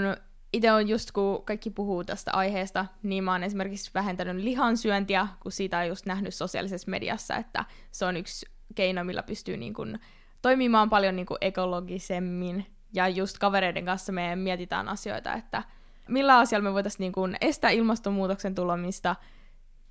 itse 0.53 0.71
on 0.71 0.87
just 0.87 1.11
kun 1.11 1.43
kaikki 1.45 1.69
puhuu 1.69 2.03
tästä 2.03 2.31
aiheesta, 2.33 2.85
niin 3.03 3.23
mä 3.23 3.31
oon 3.31 3.43
esimerkiksi 3.43 3.91
vähentänyt 3.93 4.43
lihansyöntiä, 4.43 5.27
kun 5.39 5.51
siitä 5.51 5.77
on 5.77 5.87
just 5.87 6.05
nähnyt 6.05 6.33
sosiaalisessa 6.33 6.91
mediassa, 6.91 7.35
että 7.35 7.65
se 7.91 8.05
on 8.05 8.17
yksi 8.17 8.45
keino, 8.75 9.03
millä 9.03 9.23
pystyy 9.23 9.57
niin 9.57 9.73
kun 9.73 9.99
toimimaan 10.41 10.89
paljon 10.89 11.15
niin 11.15 11.25
kun 11.25 11.37
ekologisemmin. 11.41 12.65
Ja 12.93 13.07
just 13.07 13.37
kavereiden 13.37 13.85
kanssa 13.85 14.11
me 14.11 14.35
mietitään 14.35 14.89
asioita, 14.89 15.33
että 15.33 15.63
millä 16.07 16.37
asialla 16.37 16.63
me 16.63 16.73
voitaisiin 16.73 16.99
niin 16.99 17.11
kun 17.11 17.35
estää 17.41 17.69
ilmastonmuutoksen 17.69 18.55
tulomista– 18.55 19.15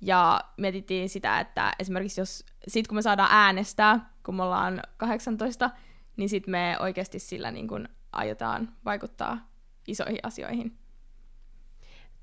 ja 0.01 0.41
mietittiin 0.57 1.09
sitä, 1.09 1.39
että 1.39 1.71
esimerkiksi 1.79 2.21
jos 2.21 2.45
sit 2.67 2.87
kun 2.87 2.95
me 2.95 3.01
saadaan 3.01 3.29
äänestää, 3.31 4.13
kun 4.25 4.35
me 4.35 4.43
ollaan 4.43 4.81
18, 4.97 5.69
niin 6.17 6.29
sitten 6.29 6.51
me 6.51 6.77
oikeasti 6.79 7.19
sillä 7.19 7.51
niin 7.51 7.67
kun 7.67 7.89
aiotaan 8.11 8.75
vaikuttaa 8.85 9.49
isoihin 9.87 10.19
asioihin. 10.23 10.77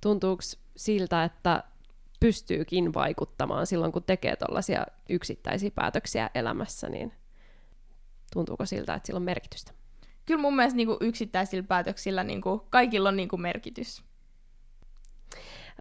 Tuntuuko 0.00 0.42
siltä, 0.76 1.24
että 1.24 1.62
pystyykin 2.20 2.94
vaikuttamaan 2.94 3.66
silloin, 3.66 3.92
kun 3.92 4.02
tekee 4.02 4.36
tällaisia 4.36 4.86
yksittäisiä 5.08 5.70
päätöksiä 5.70 6.30
elämässä, 6.34 6.88
niin 6.88 7.12
tuntuuko 8.32 8.66
siltä, 8.66 8.94
että 8.94 9.06
sillä 9.06 9.18
on 9.18 9.22
merkitystä? 9.22 9.72
Kyllä 10.26 10.40
mun 10.40 10.56
mielestä 10.56 10.76
niin 10.76 10.86
kuin 10.86 10.98
yksittäisillä 11.00 11.62
päätöksillä 11.62 12.24
niin 12.24 12.40
kuin 12.40 12.60
kaikilla 12.70 13.08
on 13.08 13.16
niin 13.16 13.28
kuin 13.28 13.42
merkitys. 13.42 14.04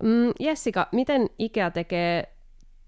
Mm, 0.04 0.32
Jessica, 0.40 0.88
miten 0.92 1.30
IKEA 1.40 1.72
tekee 1.72 2.36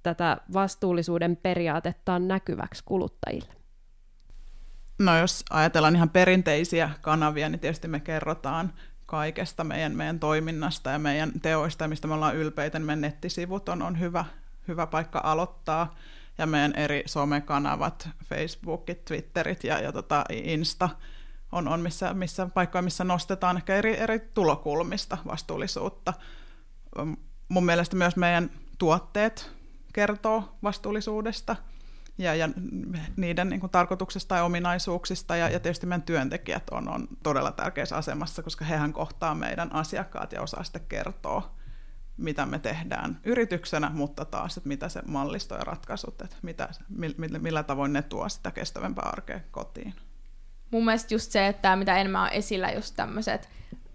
tätä 0.04 0.38
vastuullisuuden 0.54 1.38
periaatetta 1.38 2.20
näkyväksi 2.20 2.84
kuluttajille? 2.86 3.54
No 5.00 5.18
jos 5.18 5.46
ajatellaan 5.50 5.96
ihan 5.96 6.10
perinteisiä 6.10 6.90
kanavia, 7.02 7.50
niin 7.50 7.60
tietysti 7.60 7.88
me 7.88 8.00
kerrotaan 8.00 8.74
kaikesta 9.06 9.64
meidän, 9.64 9.96
meidän 9.96 10.20
toiminnasta 10.20 10.90
ja 10.90 11.00
meidän 11.00 11.32
teoista, 11.42 11.88
mistä 11.88 12.08
me 12.08 12.14
ollaan 12.14 12.36
ylpeitä, 12.36 12.80
niin 12.80 12.86
meidän 12.86 13.02
nettisivut 13.02 13.70
on, 13.70 13.82
on 13.82 14.00
hyvä, 14.00 14.26
hyvä 14.68 14.88
paikka 14.88 15.22
aloittaa. 15.24 15.96
Ja 16.38 16.46
meidän 16.46 16.76
eri 16.76 17.04
somekanavat, 17.06 18.10
Facebookit, 18.26 19.06
Twitterit 19.06 19.64
ja, 19.64 19.80
ja 19.80 19.92
tota 19.92 20.24
Insta 20.30 20.90
on, 21.52 21.68
on 21.68 21.80
missä, 21.80 22.14
missä 22.14 22.48
paikkoja, 22.54 22.82
missä 22.82 23.04
nostetaan 23.04 23.58
ehkä 23.58 23.76
eri, 23.76 24.00
eri 24.00 24.20
tulokulmista 24.20 25.18
vastuullisuutta. 25.28 26.14
Mun 27.50 27.66
mielestä 27.66 27.96
myös 27.96 28.16
meidän 28.16 28.50
tuotteet 28.78 29.52
kertoo 29.94 30.58
vastuullisuudesta– 30.64 31.56
ja, 32.18 32.36
ja 32.36 32.50
niiden 33.18 33.50
niin 33.50 33.60
kuin, 33.60 33.70
tarkoituksesta 33.70 34.36
ja 34.36 34.44
ominaisuuksista. 34.44 35.36
Ja, 35.36 35.50
ja 35.50 35.60
tietysti 35.60 35.86
meidän 35.86 36.02
työntekijät 36.02 36.70
on, 36.72 36.88
on 36.88 37.08
todella 37.24 37.52
tärkeässä 37.52 37.98
asemassa, 37.98 38.44
koska 38.44 38.66
hehän 38.66 38.94
kohtaa 38.94 39.36
meidän 39.36 39.76
asiakkaat 39.76 40.32
ja 40.32 40.42
osaa 40.42 40.64
sitten 40.64 40.86
kertoa, 40.90 41.56
mitä 42.18 42.46
me 42.46 42.60
tehdään 42.60 43.20
yrityksenä, 43.24 43.90
mutta 43.90 44.26
taas, 44.26 44.58
että 44.58 44.68
mitä 44.68 44.90
se 44.90 45.02
mallisto 45.08 45.56
ja 45.56 45.64
ratkaisut, 45.64 46.22
että 46.22 46.36
mitä, 46.42 46.70
millä, 47.18 47.40
millä 47.40 47.64
tavoin 47.64 47.94
ne 47.94 48.02
tuo 48.02 48.30
sitä 48.30 48.52
kestävämpää 48.52 49.06
arkea 49.06 49.40
kotiin. 49.52 49.94
Mun 50.72 50.86
mielestä 50.86 51.14
just 51.14 51.32
se, 51.32 51.48
että 51.48 51.76
mitä 51.76 51.98
enemmän 51.98 52.22
on 52.22 52.30
esillä 52.30 52.72
just 52.72 52.96
tämmöiset 52.96 53.50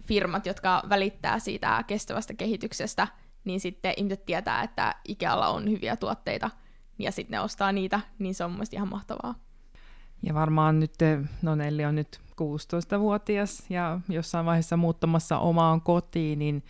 firmat, 0.05 0.45
jotka 0.45 0.83
välittää 0.89 1.39
siitä 1.39 1.83
kestävästä 1.87 2.33
kehityksestä, 2.33 3.07
niin 3.43 3.59
sitten 3.59 3.93
ihmiset 3.97 4.25
tietää, 4.25 4.63
että 4.63 4.95
Ikealla 5.07 5.47
on 5.47 5.69
hyviä 5.69 5.95
tuotteita– 5.95 6.49
ja 6.99 7.11
sitten 7.11 7.31
ne 7.31 7.39
ostaa 7.39 7.71
niitä, 7.71 7.99
niin 8.19 8.35
se 8.35 8.43
on 8.43 8.51
mun 8.51 8.65
ihan 8.71 8.89
mahtavaa. 8.89 9.35
Ja 10.23 10.33
varmaan 10.33 10.79
nyt, 10.79 10.93
no 11.41 11.55
Nelli 11.55 11.85
on 11.85 11.95
nyt 11.95 12.19
16-vuotias 12.31 13.65
ja 13.69 13.99
jossain 14.09 14.45
vaiheessa 14.45 14.77
muuttamassa 14.77 15.39
omaan 15.39 15.81
kotiin, 15.81 16.39
niin, 16.39 16.63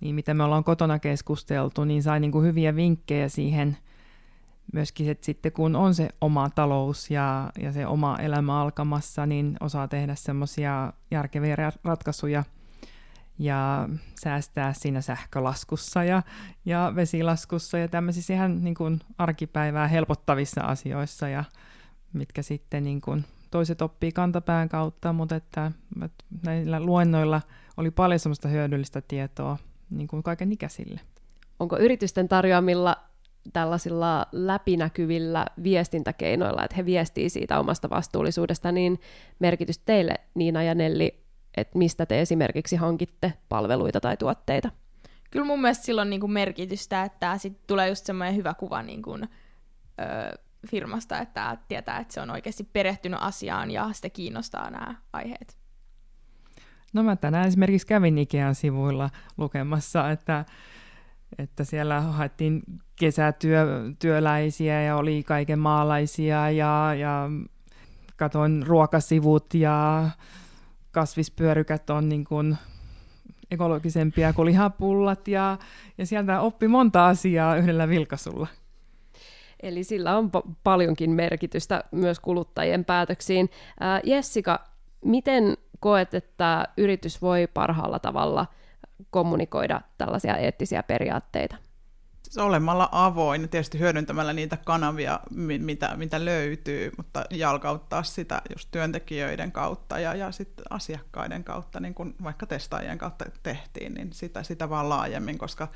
niin 0.00 0.14
mitä 0.14 0.34
me 0.34 0.44
ollaan 0.44 0.64
kotona 0.64 0.98
keskusteltu, 0.98 1.84
niin 1.84 2.02
sai 2.02 2.20
niin 2.20 2.32
kuin 2.32 2.46
hyviä 2.46 2.76
vinkkejä 2.76 3.28
siihen 3.28 3.76
myöskin, 4.72 5.10
että 5.10 5.26
sitten 5.26 5.52
kun 5.52 5.76
on 5.76 5.94
se 5.94 6.08
oma 6.20 6.50
talous 6.50 7.10
ja, 7.10 7.50
ja 7.62 7.72
se 7.72 7.86
oma 7.86 8.16
elämä 8.16 8.60
alkamassa, 8.60 9.26
niin 9.26 9.56
osaa 9.60 9.88
tehdä 9.88 10.14
semmoisia 10.14 10.92
järkeviä 11.10 11.56
ratkaisuja– 11.84 12.44
ja 13.38 13.88
säästää 14.20 14.72
siinä 14.72 15.00
sähkölaskussa 15.00 16.04
ja, 16.04 16.22
ja 16.64 16.92
vesilaskussa 16.96 17.78
ja 17.78 17.88
tämmöisissä 17.88 18.34
ihan 18.34 18.64
niin 18.64 18.74
kuin 18.74 19.00
arkipäivää 19.18 19.88
helpottavissa 19.88 20.60
asioissa 20.60 21.28
ja 21.28 21.44
mitkä 22.12 22.42
sitten 22.42 22.84
niin 22.84 23.00
kuin 23.00 23.24
toiset 23.50 23.82
oppii 23.82 24.12
kantapään 24.12 24.68
kautta, 24.68 25.12
mutta 25.12 25.36
että, 25.36 25.72
että 26.04 26.24
näillä 26.44 26.80
luennoilla 26.80 27.40
oli 27.76 27.90
paljon 27.90 28.18
semmoista 28.18 28.48
hyödyllistä 28.48 29.00
tietoa 29.00 29.58
niin 29.90 30.08
kuin 30.08 30.22
kaiken 30.22 30.52
ikäisille. 30.52 31.00
Onko 31.60 31.78
yritysten 31.78 32.28
tarjoamilla 32.28 32.96
tällaisilla 33.52 34.26
läpinäkyvillä 34.32 35.46
viestintäkeinoilla, 35.62 36.64
että 36.64 36.76
he 36.76 36.84
viestii 36.84 37.30
siitä 37.30 37.60
omasta 37.60 37.90
vastuullisuudesta, 37.90 38.72
niin 38.72 39.00
merkitys 39.38 39.78
teille 39.78 40.14
Niina 40.34 40.62
ja 40.62 40.74
Nelli 40.74 41.27
että 41.56 41.78
mistä 41.78 42.06
te 42.06 42.20
esimerkiksi 42.20 42.76
hankitte 42.76 43.32
palveluita 43.48 44.00
tai 44.00 44.16
tuotteita. 44.16 44.70
Kyllä 45.30 45.46
mun 45.46 45.60
mielestä 45.60 45.84
sillä 45.84 46.02
on 46.02 46.10
niinku 46.10 46.28
merkitystä, 46.28 47.04
että 47.04 47.38
sit 47.38 47.66
tulee 47.66 47.88
just 47.88 48.06
semmoinen 48.06 48.36
hyvä 48.36 48.54
kuva 48.54 48.82
niinku, 48.82 49.14
ö, 49.14 49.26
firmasta, 50.70 51.18
että 51.18 51.56
tietää, 51.68 51.98
että 51.98 52.14
se 52.14 52.20
on 52.20 52.30
oikeasti 52.30 52.64
perehtynyt 52.72 53.18
asiaan 53.22 53.70
ja 53.70 53.92
sitä 53.92 54.10
kiinnostaa 54.10 54.70
nämä 54.70 54.94
aiheet. 55.12 55.58
No 56.92 57.02
mä 57.02 57.16
tänään 57.16 57.48
esimerkiksi 57.48 57.86
kävin 57.86 58.18
Ikean 58.18 58.54
sivuilla 58.54 59.10
lukemassa, 59.36 60.10
että, 60.10 60.44
että 61.38 61.64
siellä 61.64 62.00
haettiin 62.00 62.62
kesätyöläisiä 62.96 64.82
ja 64.82 64.96
oli 64.96 65.22
kaiken 65.22 65.58
maalaisia 65.58 66.50
ja, 66.50 66.94
ja 66.94 67.28
katoin 68.16 68.66
ruokasivut 68.66 69.54
ja 69.54 70.08
kasvispyörykät 70.98 71.90
on 71.90 72.08
niin 72.08 72.24
kuin 72.24 72.56
ekologisempia 73.50 74.32
kuin 74.32 74.46
lihapullat 74.46 75.28
ja, 75.28 75.58
ja 75.98 76.06
sieltä 76.06 76.40
oppi 76.40 76.68
monta 76.68 77.06
asiaa 77.06 77.56
yhdellä 77.56 77.88
vilkasulla. 77.88 78.46
Eli 79.62 79.84
sillä 79.84 80.16
on 80.16 80.30
po- 80.36 80.52
paljonkin 80.64 81.10
merkitystä 81.10 81.84
myös 81.92 82.20
kuluttajien 82.20 82.84
päätöksiin. 82.84 83.50
Ää, 83.80 84.00
Jessica, 84.04 84.60
miten 85.04 85.56
koet, 85.80 86.14
että 86.14 86.64
yritys 86.76 87.22
voi 87.22 87.48
parhaalla 87.54 87.98
tavalla 87.98 88.46
kommunikoida 89.10 89.80
tällaisia 89.98 90.36
eettisiä 90.36 90.82
periaatteita? 90.82 91.56
Siis 92.28 92.38
olemalla 92.38 92.88
avoin, 92.92 93.48
tietysti 93.48 93.78
hyödyntämällä 93.78 94.32
niitä 94.32 94.56
kanavia, 94.56 95.20
mitä, 95.58 95.96
mitä 95.96 96.24
löytyy, 96.24 96.92
mutta 96.96 97.24
jalkauttaa 97.30 98.02
sitä 98.02 98.42
just 98.56 98.68
työntekijöiden 98.70 99.52
kautta 99.52 99.98
ja, 99.98 100.14
ja 100.14 100.32
sitten 100.32 100.64
asiakkaiden 100.70 101.44
kautta, 101.44 101.80
niin 101.80 101.94
kuin 101.94 102.14
vaikka 102.22 102.46
testaajien 102.46 102.98
kautta 102.98 103.24
tehtiin, 103.42 103.94
niin 103.94 104.12
sitä, 104.12 104.42
sitä 104.42 104.70
vaan 104.70 104.88
laajemmin, 104.88 105.38
koska 105.38 105.68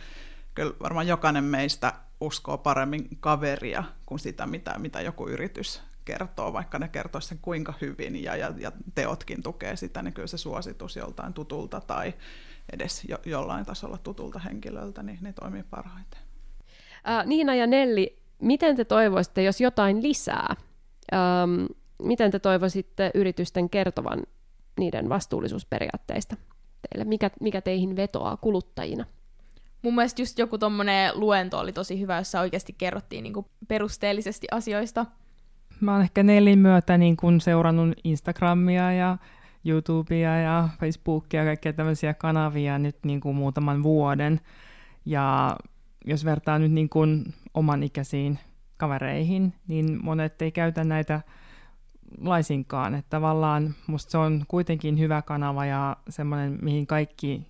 kyllä 0.54 0.72
varmaan 0.82 1.06
jokainen 1.06 1.44
meistä 1.44 1.92
uskoo 2.20 2.58
paremmin 2.58 3.08
kaveria 3.20 3.84
kuin 4.06 4.18
sitä, 4.18 4.46
mitä, 4.46 4.78
mitä 4.78 5.00
joku 5.00 5.28
yritys 5.28 5.82
kertoo, 6.04 6.52
vaikka 6.52 6.78
ne 6.78 6.88
kertoo 6.88 7.20
sen 7.20 7.38
kuinka 7.42 7.74
hyvin 7.80 8.22
ja, 8.22 8.36
ja, 8.36 8.52
ja 8.56 8.72
teotkin 8.94 9.42
tukee 9.42 9.76
sitä, 9.76 10.02
niin 10.02 10.14
kyllä 10.14 10.28
se 10.28 10.38
suositus 10.38 10.96
joltain 10.96 11.32
tutulta 11.32 11.80
tai 11.80 12.14
edes 12.72 13.04
jo, 13.08 13.18
jollain 13.24 13.66
tasolla 13.66 13.98
tutulta 13.98 14.38
henkilöltä, 14.38 15.02
niin 15.02 15.18
ne 15.20 15.32
toimii 15.32 15.62
parhaiten. 15.62 16.31
Äh, 17.08 17.26
Niina 17.26 17.54
ja 17.54 17.66
Nelli, 17.66 18.18
miten 18.38 18.76
te 18.76 18.84
toivoisitte, 18.84 19.42
jos 19.42 19.60
jotain 19.60 20.02
lisää, 20.02 20.56
ähm, 21.12 21.64
miten 22.02 22.30
te 22.30 22.38
toivoisitte 22.38 23.10
yritysten 23.14 23.70
kertovan 23.70 24.22
niiden 24.78 25.08
vastuullisuusperiaatteista 25.08 26.36
teille? 26.88 27.04
Mikä, 27.04 27.30
mikä 27.40 27.60
teihin 27.60 27.96
vetoaa 27.96 28.36
kuluttajina? 28.36 29.04
Mun 29.82 29.94
mielestä 29.94 30.22
just 30.22 30.38
joku 30.38 30.58
tommonen 30.58 31.12
luento 31.14 31.58
oli 31.58 31.72
tosi 31.72 32.00
hyvä, 32.00 32.16
jossa 32.16 32.40
oikeasti 32.40 32.74
kerrottiin 32.78 33.24
niin 33.24 33.46
perusteellisesti 33.68 34.46
asioista. 34.50 35.06
Mä 35.80 35.92
oon 35.92 36.02
ehkä 36.02 36.22
Nellin 36.22 36.58
myötä 36.58 36.98
niin 36.98 37.16
kun 37.16 37.40
seurannut 37.40 37.98
Instagramia 38.04 38.92
ja 38.92 39.18
YouTubea 39.64 40.36
ja 40.36 40.68
Facebookia 40.80 41.40
ja 41.40 41.46
kaikkia 41.46 41.72
tämmöisiä 41.72 42.14
kanavia 42.14 42.78
nyt 42.78 42.96
niin 43.04 43.20
kuin 43.20 43.36
muutaman 43.36 43.82
vuoden. 43.82 44.40
Ja 45.04 45.56
jos 46.04 46.24
vertaa 46.24 46.58
nyt 46.58 46.72
niin 46.72 46.88
kuin 46.88 47.34
oman 47.54 47.82
ikäisiin 47.82 48.38
kavereihin, 48.76 49.54
niin 49.68 50.04
monet 50.04 50.42
ei 50.42 50.52
käytä 50.52 50.84
näitä 50.84 51.20
laisinkaan. 52.18 52.94
Että 52.94 53.10
tavallaan 53.10 53.74
musta 53.86 54.10
se 54.10 54.18
on 54.18 54.44
kuitenkin 54.48 54.98
hyvä 54.98 55.22
kanava 55.22 55.66
ja 55.66 55.96
semmoinen, 56.08 56.58
mihin 56.62 56.86
kaikki 56.86 57.46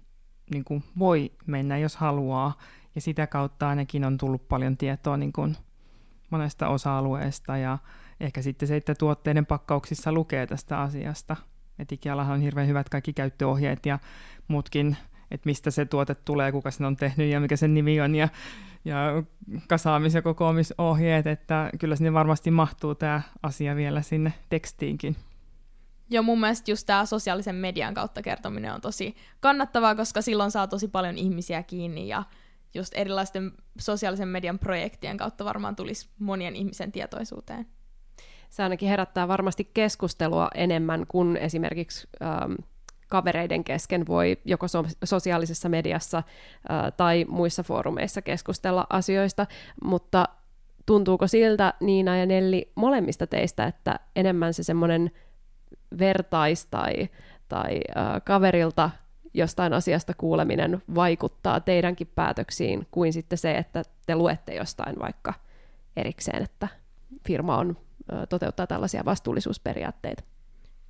niin 0.51 0.65
kuin 0.65 0.85
voi 0.99 1.33
mennä, 1.47 1.79
jos 1.79 1.97
haluaa. 1.97 2.59
Ja 2.95 3.01
sitä 3.01 3.27
kautta 3.27 3.69
ainakin 3.69 4.05
on 4.05 4.19
tullut 4.19 4.49
paljon 4.49 4.77
tietoa 4.77 5.17
niin 5.17 5.33
kuin 5.33 5.57
monesta 6.31 6.69
osa-alueesta 6.69 7.57
ja 7.57 7.79
ehkä 8.21 8.43
sitten 8.43 8.69
se, 8.69 8.77
että 8.77 8.95
tuotteiden 8.95 9.47
pakkauksissa 9.47 10.13
lukee 10.13 10.47
tästä 10.47 10.81
asiasta. 10.81 11.37
Että 11.79 11.97
on 12.33 12.41
hirveän 12.41 12.69
hyvät 12.69 12.89
kaikki 12.89 13.13
käyttöohjeet 13.13 13.87
ja 13.87 13.99
muutkin 14.49 14.97
että 15.33 15.49
mistä 15.49 15.71
se 15.71 15.85
tuote 15.85 16.15
tulee, 16.15 16.53
kuka 16.53 16.71
sen 16.71 16.87
on 16.87 16.97
tehnyt 16.97 17.31
ja 17.31 17.41
mikä 17.41 17.57
sen 17.57 17.75
nimi 17.75 18.01
on 18.01 18.15
ja, 18.15 18.29
ja 18.85 19.23
kasaamis- 19.67 20.15
ja 20.15 20.23
kokoamisohjeet, 20.23 21.27
että 21.27 21.71
kyllä 21.81 21.97
sinne 21.97 22.13
varmasti 22.13 22.51
mahtuu 22.51 22.95
tämä 22.95 23.23
asia 23.43 23.77
vielä 23.77 24.03
sinne 24.03 24.33
tekstiinkin. 24.49 25.17
Joo, 26.11 26.23
mun 26.23 26.41
mielestä 26.41 26.71
just 26.71 26.87
tämä 26.87 27.07
sosiaalisen 27.07 27.55
median 27.55 27.95
kautta 27.95 28.23
kertominen 28.23 28.75
on 28.75 28.81
tosi 28.81 29.17
kannattavaa, 29.41 29.95
koska 29.95 30.23
silloin 30.23 30.51
saa 30.51 30.67
tosi 30.67 30.89
paljon 30.89 31.19
ihmisiä 31.19 31.63
kiinni 31.63 32.09
ja 32.09 32.23
just 32.75 32.93
erilaisten 32.97 33.53
sosiaalisen 33.79 34.29
median 34.29 34.59
projektien 34.59 35.17
kautta 35.17 35.45
varmaan 35.45 35.77
tulisi 35.77 36.09
monien 36.19 36.57
ihmisen 36.57 36.93
tietoisuuteen. 36.93 37.67
Se 38.51 38.63
ainakin 38.63 38.89
herättää 38.89 39.29
varmasti 39.29 39.71
keskustelua 39.75 40.49
enemmän 40.55 41.07
kuin 41.09 41.37
esimerkiksi 41.37 42.09
ähm, 42.23 42.53
kavereiden 43.13 43.65
kesken 43.65 44.07
voi 44.07 44.39
joko 44.45 44.69
so- 44.69 44.85
sosiaalisessa 45.05 45.69
mediassa 45.69 46.23
ää, 46.69 46.91
tai 46.91 47.25
muissa 47.29 47.63
foorumeissa 47.63 48.23
keskustella 48.23 48.87
asioista, 48.91 49.47
mutta 49.85 50.29
tuntuuko 50.87 51.27
siltä 51.27 51.75
Niina 51.81 52.17
ja 52.17 52.27
Nelli 52.27 52.73
molemmista 52.75 53.27
teistä, 53.27 53.65
että 53.65 53.99
enemmän 54.17 54.55
se 54.55 54.63
semmoinen 54.63 55.11
vertais- 55.99 56.67
tai, 56.67 57.09
tai 57.49 57.81
ää, 57.95 58.21
kaverilta 58.21 58.91
jostain 59.35 59.73
asiasta 59.73 60.15
kuuleminen 60.15 60.83
vaikuttaa 60.95 61.61
teidänkin 61.61 62.11
päätöksiin 62.15 62.87
kuin 62.91 63.13
sitten 63.13 63.39
se, 63.39 63.55
että 63.55 63.83
te 64.07 64.17
luette 64.17 64.55
jostain 64.55 64.97
vaikka 64.99 65.35
erikseen, 65.97 66.43
että 66.43 66.69
firma 67.27 67.57
on, 67.57 67.77
toteuttaa 68.29 68.67
tällaisia 68.67 69.05
vastuullisuusperiaatteita. 69.05 70.23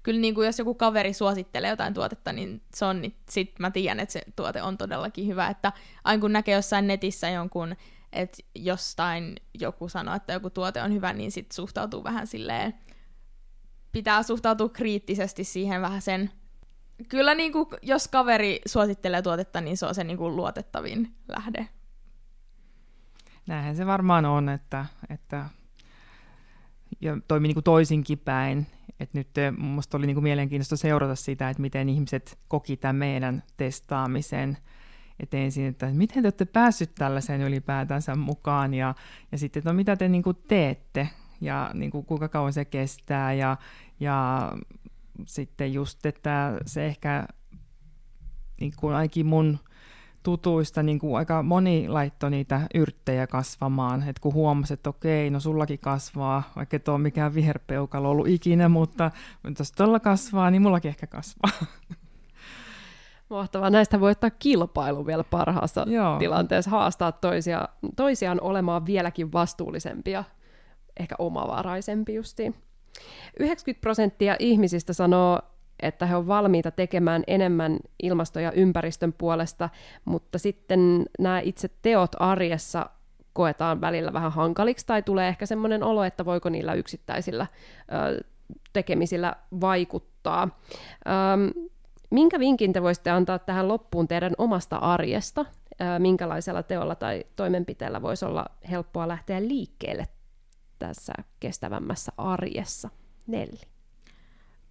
Kyllä 0.02 0.20
niin 0.20 0.34
kuin 0.34 0.46
jos 0.46 0.58
joku 0.58 0.74
kaveri 0.74 1.12
suosittelee 1.12 1.70
jotain 1.70 1.94
tuotetta, 1.94 2.32
niin 2.32 2.62
se 2.74 2.84
on, 2.84 3.02
niin 3.02 3.16
sit 3.30 3.58
mä 3.58 3.70
tiedän, 3.70 4.00
että 4.00 4.12
se 4.12 4.22
tuote 4.36 4.62
on 4.62 4.78
todellakin 4.78 5.26
hyvä. 5.26 5.48
Että 5.48 5.72
aina 6.04 6.20
kun 6.20 6.32
näkee 6.32 6.54
jossain 6.54 6.86
netissä 6.86 7.28
jonkun, 7.28 7.76
että 8.12 8.38
jostain 8.54 9.36
joku 9.60 9.88
sanoo, 9.88 10.14
että 10.14 10.32
joku 10.32 10.50
tuote 10.50 10.82
on 10.82 10.92
hyvä, 10.92 11.12
niin 11.12 11.32
sit 11.32 11.52
suhtautuu 11.52 12.04
vähän 12.04 12.26
silleen, 12.26 12.74
pitää 13.92 14.22
suhtautua 14.22 14.68
kriittisesti 14.68 15.44
siihen 15.44 15.82
vähän 15.82 16.02
sen 16.02 16.30
kyllä 17.08 17.34
niin 17.34 17.52
kuin, 17.52 17.66
jos 17.82 18.08
kaveri 18.08 18.60
suosittelee 18.66 19.22
tuotetta, 19.22 19.60
niin 19.60 19.76
se 19.76 19.86
on 19.86 19.94
se 19.94 20.04
niin 20.04 20.18
kuin 20.18 20.36
luotettavin 20.36 21.14
lähde. 21.28 21.68
Näinhän 23.46 23.76
se 23.76 23.86
varmaan 23.86 24.24
on, 24.24 24.48
että, 24.48 24.86
että 25.10 25.44
ja 27.00 27.16
toimii 27.28 27.48
niin 27.48 27.54
kuin 27.54 27.64
toisinkin 27.64 28.18
päin. 28.18 28.66
Et 29.02 29.14
nyt 29.14 29.28
minusta 29.58 29.96
oli 29.96 30.06
niin 30.06 30.14
kuin 30.14 30.24
mielenkiintoista 30.24 30.76
seurata 30.76 31.14
sitä, 31.14 31.50
että 31.50 31.60
miten 31.60 31.88
ihmiset 31.88 32.38
koki 32.48 32.76
tämän 32.76 32.96
meidän 32.96 33.42
testaamisen. 33.56 34.58
Et 35.20 35.34
ensin, 35.34 35.66
että 35.66 35.86
miten 35.86 36.22
te 36.22 36.26
olette 36.26 36.44
päässyt 36.44 36.94
tällaiseen 36.94 37.40
ylipäätänsä 37.40 38.16
mukaan 38.16 38.74
ja, 38.74 38.94
ja 39.32 39.38
sitten, 39.38 39.60
että 39.60 39.70
no, 39.70 39.74
mitä 39.74 39.96
te 39.96 40.08
niin 40.08 40.22
kuin 40.22 40.36
teette 40.48 41.08
ja 41.40 41.70
niin 41.74 41.90
kuin, 41.90 42.06
kuinka 42.06 42.28
kauan 42.28 42.52
se 42.52 42.64
kestää 42.64 43.32
ja, 43.32 43.56
ja 44.00 44.48
sitten 45.26 45.72
just, 45.72 46.06
että 46.06 46.60
se 46.66 46.86
ehkä 46.86 47.26
niin 48.60 48.72
kuin 48.76 48.94
ainakin 48.94 49.26
mun 49.26 49.58
tutuista 50.22 50.82
niin 50.82 50.98
kuin 50.98 51.16
aika 51.16 51.42
moni 51.42 51.88
laittoi 51.88 52.30
niitä 52.30 52.60
yrttejä 52.74 53.26
kasvamaan, 53.26 54.08
että 54.08 54.20
kun 54.20 54.34
huomasi, 54.34 54.74
että 54.74 54.90
okei, 54.90 55.30
no 55.30 55.40
sullakin 55.40 55.78
kasvaa, 55.78 56.42
vaikka 56.56 56.76
et 56.76 56.88
ole 56.88 56.98
mikään 56.98 57.34
viherpeukalo 57.34 58.10
ollut 58.10 58.28
ikinä, 58.28 58.68
mutta 58.68 59.10
jos 59.58 59.72
tuolla 59.72 60.00
kasvaa, 60.00 60.50
niin 60.50 60.62
mullakin 60.62 60.88
ehkä 60.88 61.06
kasvaa. 61.06 61.50
Mahtavaa. 63.30 63.70
Näistä 63.70 64.00
voi 64.00 64.10
ottaa 64.10 64.30
kilpailu 64.30 65.06
vielä 65.06 65.24
parhaassa 65.24 65.84
Joo. 65.88 66.18
tilanteessa, 66.18 66.70
haastaa 66.70 67.12
toisia, 67.12 67.68
toisiaan 67.96 68.40
olemaan 68.40 68.86
vieläkin 68.86 69.32
vastuullisempia, 69.32 70.24
ehkä 71.00 71.14
omavaraisempi 71.18 72.14
justiin. 72.14 72.54
90 73.40 73.80
prosenttia 73.80 74.36
ihmisistä 74.38 74.92
sanoo, 74.92 75.40
että 75.82 76.06
he 76.06 76.16
ovat 76.16 76.26
valmiita 76.26 76.70
tekemään 76.70 77.24
enemmän 77.26 77.78
ilmasto- 78.02 78.40
ja 78.40 78.52
ympäristön 78.52 79.12
puolesta, 79.12 79.68
mutta 80.04 80.38
sitten 80.38 81.04
nämä 81.18 81.40
itse 81.40 81.70
teot 81.82 82.10
arjessa 82.18 82.90
koetaan 83.32 83.80
välillä 83.80 84.12
vähän 84.12 84.32
hankaliksi, 84.32 84.86
tai 84.86 85.02
tulee 85.02 85.28
ehkä 85.28 85.46
semmoinen 85.46 85.82
olo, 85.82 86.04
että 86.04 86.24
voiko 86.24 86.48
niillä 86.48 86.74
yksittäisillä 86.74 87.46
ö, 87.92 88.24
tekemisillä 88.72 89.36
vaikuttaa. 89.60 90.48
Minkä 92.10 92.38
vinkin 92.38 92.72
te 92.72 92.82
voisitte 92.82 93.10
antaa 93.10 93.38
tähän 93.38 93.68
loppuun 93.68 94.08
teidän 94.08 94.32
omasta 94.38 94.76
arjesta? 94.76 95.46
Ö, 95.80 95.98
minkälaisella 95.98 96.62
teolla 96.62 96.94
tai 96.94 97.24
toimenpiteellä 97.36 98.02
voisi 98.02 98.24
olla 98.24 98.46
helppoa 98.70 99.08
lähteä 99.08 99.42
liikkeelle 99.42 100.08
tässä 100.78 101.12
kestävämmässä 101.40 102.12
arjessa? 102.16 102.88
Nelli. 103.26 103.71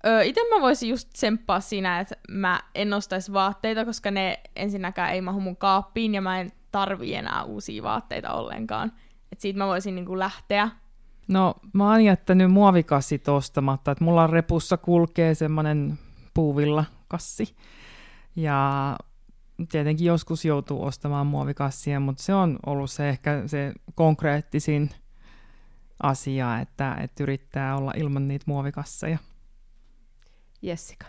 Öö, 0.06 0.24
itse 0.24 0.42
mä 0.50 0.62
voisin 0.62 0.90
just 0.90 1.10
tsemppaa 1.14 1.60
siinä, 1.60 2.00
että 2.00 2.16
mä 2.30 2.62
en 2.76 2.94
ostaisi 2.94 3.34
vaatteita, 3.34 3.86
koska 3.86 4.12
ne 4.12 4.40
ensinnäkään 4.56 5.14
ei 5.14 5.22
mahu 5.22 5.40
mun 5.40 5.58
kaappiin 5.58 6.14
ja 6.14 6.22
mä 6.22 6.40
en 6.40 6.52
tarvi 6.72 7.16
enää 7.16 7.44
uusia 7.44 7.84
vaatteita 7.84 8.34
ollenkaan. 8.34 8.92
Et 9.32 9.42
siitä 9.42 9.58
mä 9.58 9.68
voisin 9.68 9.96
niinku 9.96 10.20
lähteä. 10.20 10.70
No 11.28 11.56
mä 11.74 11.92
oon 11.92 12.04
jättänyt 12.04 12.52
muovikassit 12.52 13.28
ostamatta, 13.28 13.92
että 13.92 14.04
mulla 14.04 14.28
repussa 14.28 14.78
kulkee 14.78 15.36
semmoinen 15.36 16.00
puuvilla 16.34 16.86
kassi. 17.08 17.56
Ja 18.36 18.98
tietenkin 19.72 20.08
joskus 20.08 20.46
joutuu 20.46 20.84
ostamaan 20.84 21.28
muovikassia, 21.28 22.00
mutta 22.00 22.24
se 22.24 22.34
on 22.34 22.60
ollut 22.66 22.92
se 22.92 23.10
ehkä 23.10 23.44
se 23.46 23.74
konkreettisin 23.96 24.90
asiaa, 26.04 26.60
että, 26.60 26.94
että 26.94 27.24
yrittää 27.24 27.78
olla 27.78 27.94
ilman 27.96 28.28
niitä 28.28 28.44
muovikasseja. 28.48 29.18
Jessica. 30.62 31.06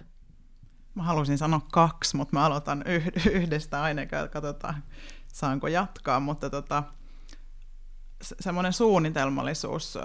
Mä 0.95 1.03
halusin 1.03 1.39
sanoa 1.39 1.67
kaksi, 1.73 2.17
mutta 2.17 2.37
mä 2.37 2.45
aloitan 2.45 2.85
yhdestä 3.33 3.83
aina, 3.83 4.07
katsotaan 4.07 4.85
saanko 5.29 5.69
jatkaa, 5.69 6.21
mutta 6.21 6.51
tota, 6.51 6.83
semmoinen 8.23 8.73
suunnitelmallisuus 8.73 9.99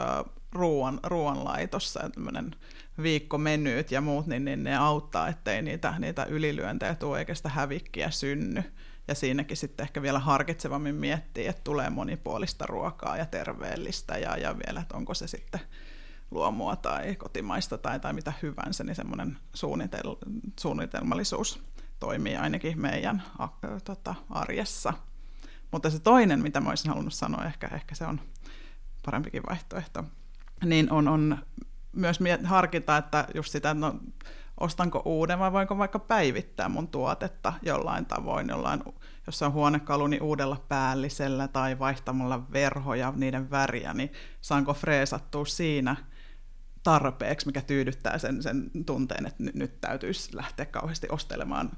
ruoan, 0.51 0.99
ruoanlaitossa, 1.03 2.09
tämmöinen 2.09 2.55
viikkomenyt 3.01 3.91
ja 3.91 4.01
muut, 4.01 4.27
niin, 4.27 4.45
niin 4.45 4.63
ne 4.63 4.77
auttaa, 4.77 5.27
ettei 5.27 5.61
niitä, 5.61 5.93
niitä 5.99 6.25
ylilyöntejä 6.25 6.95
tule 6.95 7.19
eikä 7.19 7.35
sitä 7.35 7.49
hävikkiä 7.49 8.11
synny 8.11 8.63
ja 9.07 9.15
siinäkin 9.15 9.57
sitten 9.57 9.83
ehkä 9.83 10.01
vielä 10.01 10.19
harkitsevammin 10.19 10.95
miettii, 10.95 11.47
että 11.47 11.61
tulee 11.63 11.89
monipuolista 11.89 12.65
ruokaa 12.65 13.17
ja 13.17 13.25
terveellistä 13.25 14.17
ja, 14.17 14.37
ja 14.37 14.55
vielä, 14.57 14.81
että 14.81 14.97
onko 14.97 15.13
se 15.13 15.27
sitten 15.27 15.59
luomua 16.31 16.75
tai 16.75 17.15
kotimaista 17.15 17.77
tai, 17.77 17.99
tai 17.99 18.13
mitä 18.13 18.33
hyvänsä, 18.41 18.83
niin 18.83 18.95
semmoinen 18.95 19.37
suunnitel, 19.53 20.15
suunnitelmallisuus 20.59 21.63
toimii 21.99 22.35
ainakin 22.35 22.81
meidän 22.81 23.23
a, 23.39 23.47
tota, 23.83 24.15
arjessa. 24.29 24.93
Mutta 25.71 25.89
se 25.89 25.99
toinen, 25.99 26.41
mitä 26.41 26.59
mä 26.59 26.69
olisin 26.69 26.89
halunnut 26.89 27.13
sanoa, 27.13 27.45
ehkä, 27.45 27.69
ehkä 27.73 27.95
se 27.95 28.05
on 28.05 28.21
parempikin 29.05 29.43
vaihtoehto, 29.49 30.03
niin 30.65 30.91
on, 30.91 31.07
on 31.07 31.37
myös 31.91 32.19
harkita, 32.43 32.97
että 32.97 33.27
just 33.35 33.51
sitä, 33.51 33.73
no, 33.73 33.95
ostanko 34.59 35.01
uuden 35.05 35.39
vai 35.39 35.51
voinko 35.51 35.77
vaikka 35.77 35.99
päivittää 35.99 36.69
mun 36.69 36.87
tuotetta 36.87 37.53
jollain 37.61 38.05
tavoin, 38.05 38.49
jollain, 38.49 38.83
jossain 39.27 39.51
huonekaluni 39.51 40.15
niin 40.15 40.23
uudella 40.23 40.65
päällisellä 40.69 41.47
tai 41.47 41.79
vaihtamalla 41.79 42.51
verhoja, 42.51 43.13
niiden 43.15 43.51
väriä, 43.51 43.93
niin 43.93 44.11
saanko 44.41 44.73
freesattua 44.73 45.45
siinä 45.45 45.95
tarpeeksi, 46.87 47.45
mikä 47.45 47.61
tyydyttää 47.61 48.17
sen, 48.17 48.43
sen 48.43 48.71
tunteen, 48.85 49.25
että 49.25 49.43
nyt, 49.43 49.55
nyt 49.55 49.81
täytyisi 49.81 50.35
lähteä 50.35 50.65
kauheasti 50.65 51.07
ostelemaan 51.09 51.71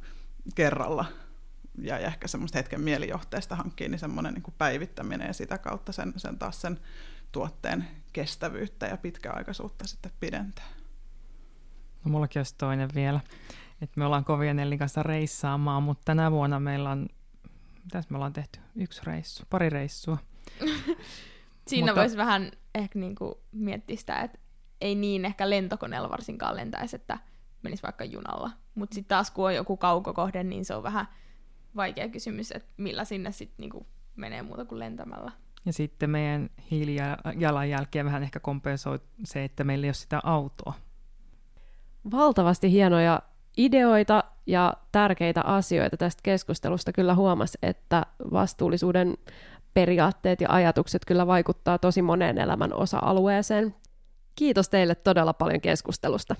kerralla 0.55 1.05
ja 1.81 1.97
ehkä 1.97 2.27
semmoista 2.27 2.57
hetken 2.57 2.81
mielijohteesta 2.81 3.55
hankkiin, 3.55 3.91
niin 3.91 3.99
semmoinen 3.99 4.33
niin 4.33 4.53
päivittäminen 4.57 5.27
ja 5.27 5.33
sitä 5.33 5.57
kautta 5.57 5.91
sen, 5.91 6.13
sen 6.17 6.39
taas 6.39 6.61
sen 6.61 6.79
tuotteen 7.31 7.87
kestävyyttä 8.13 8.85
ja 8.85 8.97
pitkäaikaisuutta 8.97 9.87
sitten 9.87 10.11
pidentää. 10.19 10.65
No 12.05 12.11
mullakin 12.11 12.39
olisi 12.39 12.55
toinen 12.57 12.89
vielä. 12.95 13.19
Et 13.81 13.97
me 13.97 14.05
ollaan 14.05 14.25
kovia 14.25 14.53
Nellin 14.53 14.79
kanssa 14.79 15.03
reissaamaan, 15.03 15.83
mutta 15.83 16.01
tänä 16.05 16.31
vuonna 16.31 16.59
meillä 16.59 16.89
on, 16.89 17.07
mitäs 17.83 18.09
me 18.09 18.17
ollaan 18.17 18.33
tehty? 18.33 18.59
Yksi 18.75 19.01
reissu, 19.03 19.43
pari 19.49 19.69
reissua. 19.69 20.17
Siinä 21.67 21.87
mutta... 21.87 22.01
voisi 22.01 22.17
vähän 22.17 22.51
ehkä 22.75 22.99
niinku 22.99 23.41
miettiä 23.51 23.97
sitä, 23.97 24.21
että 24.21 24.39
ei 24.81 24.95
niin 24.95 25.25
ehkä 25.25 25.49
lentokoneella 25.49 26.09
varsinkaan 26.09 26.55
lentäisi, 26.55 26.95
että 26.95 27.17
menisi 27.63 27.83
vaikka 27.83 28.03
junalla. 28.03 28.51
Mutta 28.75 28.95
sitten 28.95 29.09
taas 29.09 29.31
kun 29.31 29.45
on 29.45 29.55
joku 29.55 29.77
kaukokohde, 29.77 30.43
niin 30.43 30.65
se 30.65 30.75
on 30.75 30.83
vähän 30.83 31.07
vaikea 31.75 32.09
kysymys, 32.09 32.51
että 32.51 32.69
millä 32.77 33.05
sinne 33.05 33.31
sitten 33.31 33.55
niinku 33.57 33.87
menee 34.15 34.41
muuta 34.41 34.65
kuin 34.65 34.79
lentämällä. 34.79 35.31
Ja 35.65 35.73
sitten 35.73 36.09
meidän 36.09 36.49
hiilijalanjälkeä 36.71 38.05
vähän 38.05 38.23
ehkä 38.23 38.39
kompensoi 38.39 38.99
se, 39.23 39.43
että 39.43 39.63
meillä 39.63 39.85
ei 39.85 39.89
ole 39.89 39.93
sitä 39.93 40.19
autoa 40.23 40.73
valtavasti 42.11 42.71
hienoja 42.71 43.21
ideoita 43.57 44.23
ja 44.45 44.73
tärkeitä 44.91 45.41
asioita 45.41 45.97
tästä 45.97 46.19
keskustelusta. 46.23 46.93
Kyllä 46.93 47.15
huomasi, 47.15 47.57
että 47.61 48.05
vastuullisuuden 48.31 49.17
periaatteet 49.73 50.41
ja 50.41 50.49
ajatukset 50.49 51.05
kyllä 51.05 51.27
vaikuttaa 51.27 51.77
tosi 51.77 52.01
moneen 52.01 52.37
elämän 52.37 52.73
osa-alueeseen. 52.73 53.75
Kiitos 54.39 54.69
teille 54.69 54.95
todella 54.95 55.33
paljon 55.33 55.61
keskustelusta. 55.61 56.35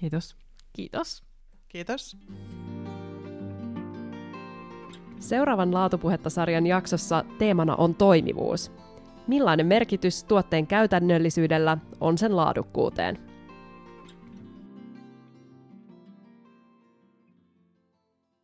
Kiitos. 0.00 0.36
Kiitos. 0.72 1.22
Kiitos. 1.68 2.16
Seuraavan 5.20 5.74
Laatupuhetta-sarjan 5.74 6.66
jaksossa 6.66 7.24
teemana 7.38 7.74
on 7.74 7.94
toimivuus. 7.94 8.72
Millainen 9.26 9.66
merkitys 9.66 10.24
tuotteen 10.24 10.66
käytännöllisyydellä 10.66 11.78
on 12.00 12.18
sen 12.18 12.36
laadukkuuteen? 12.36 13.25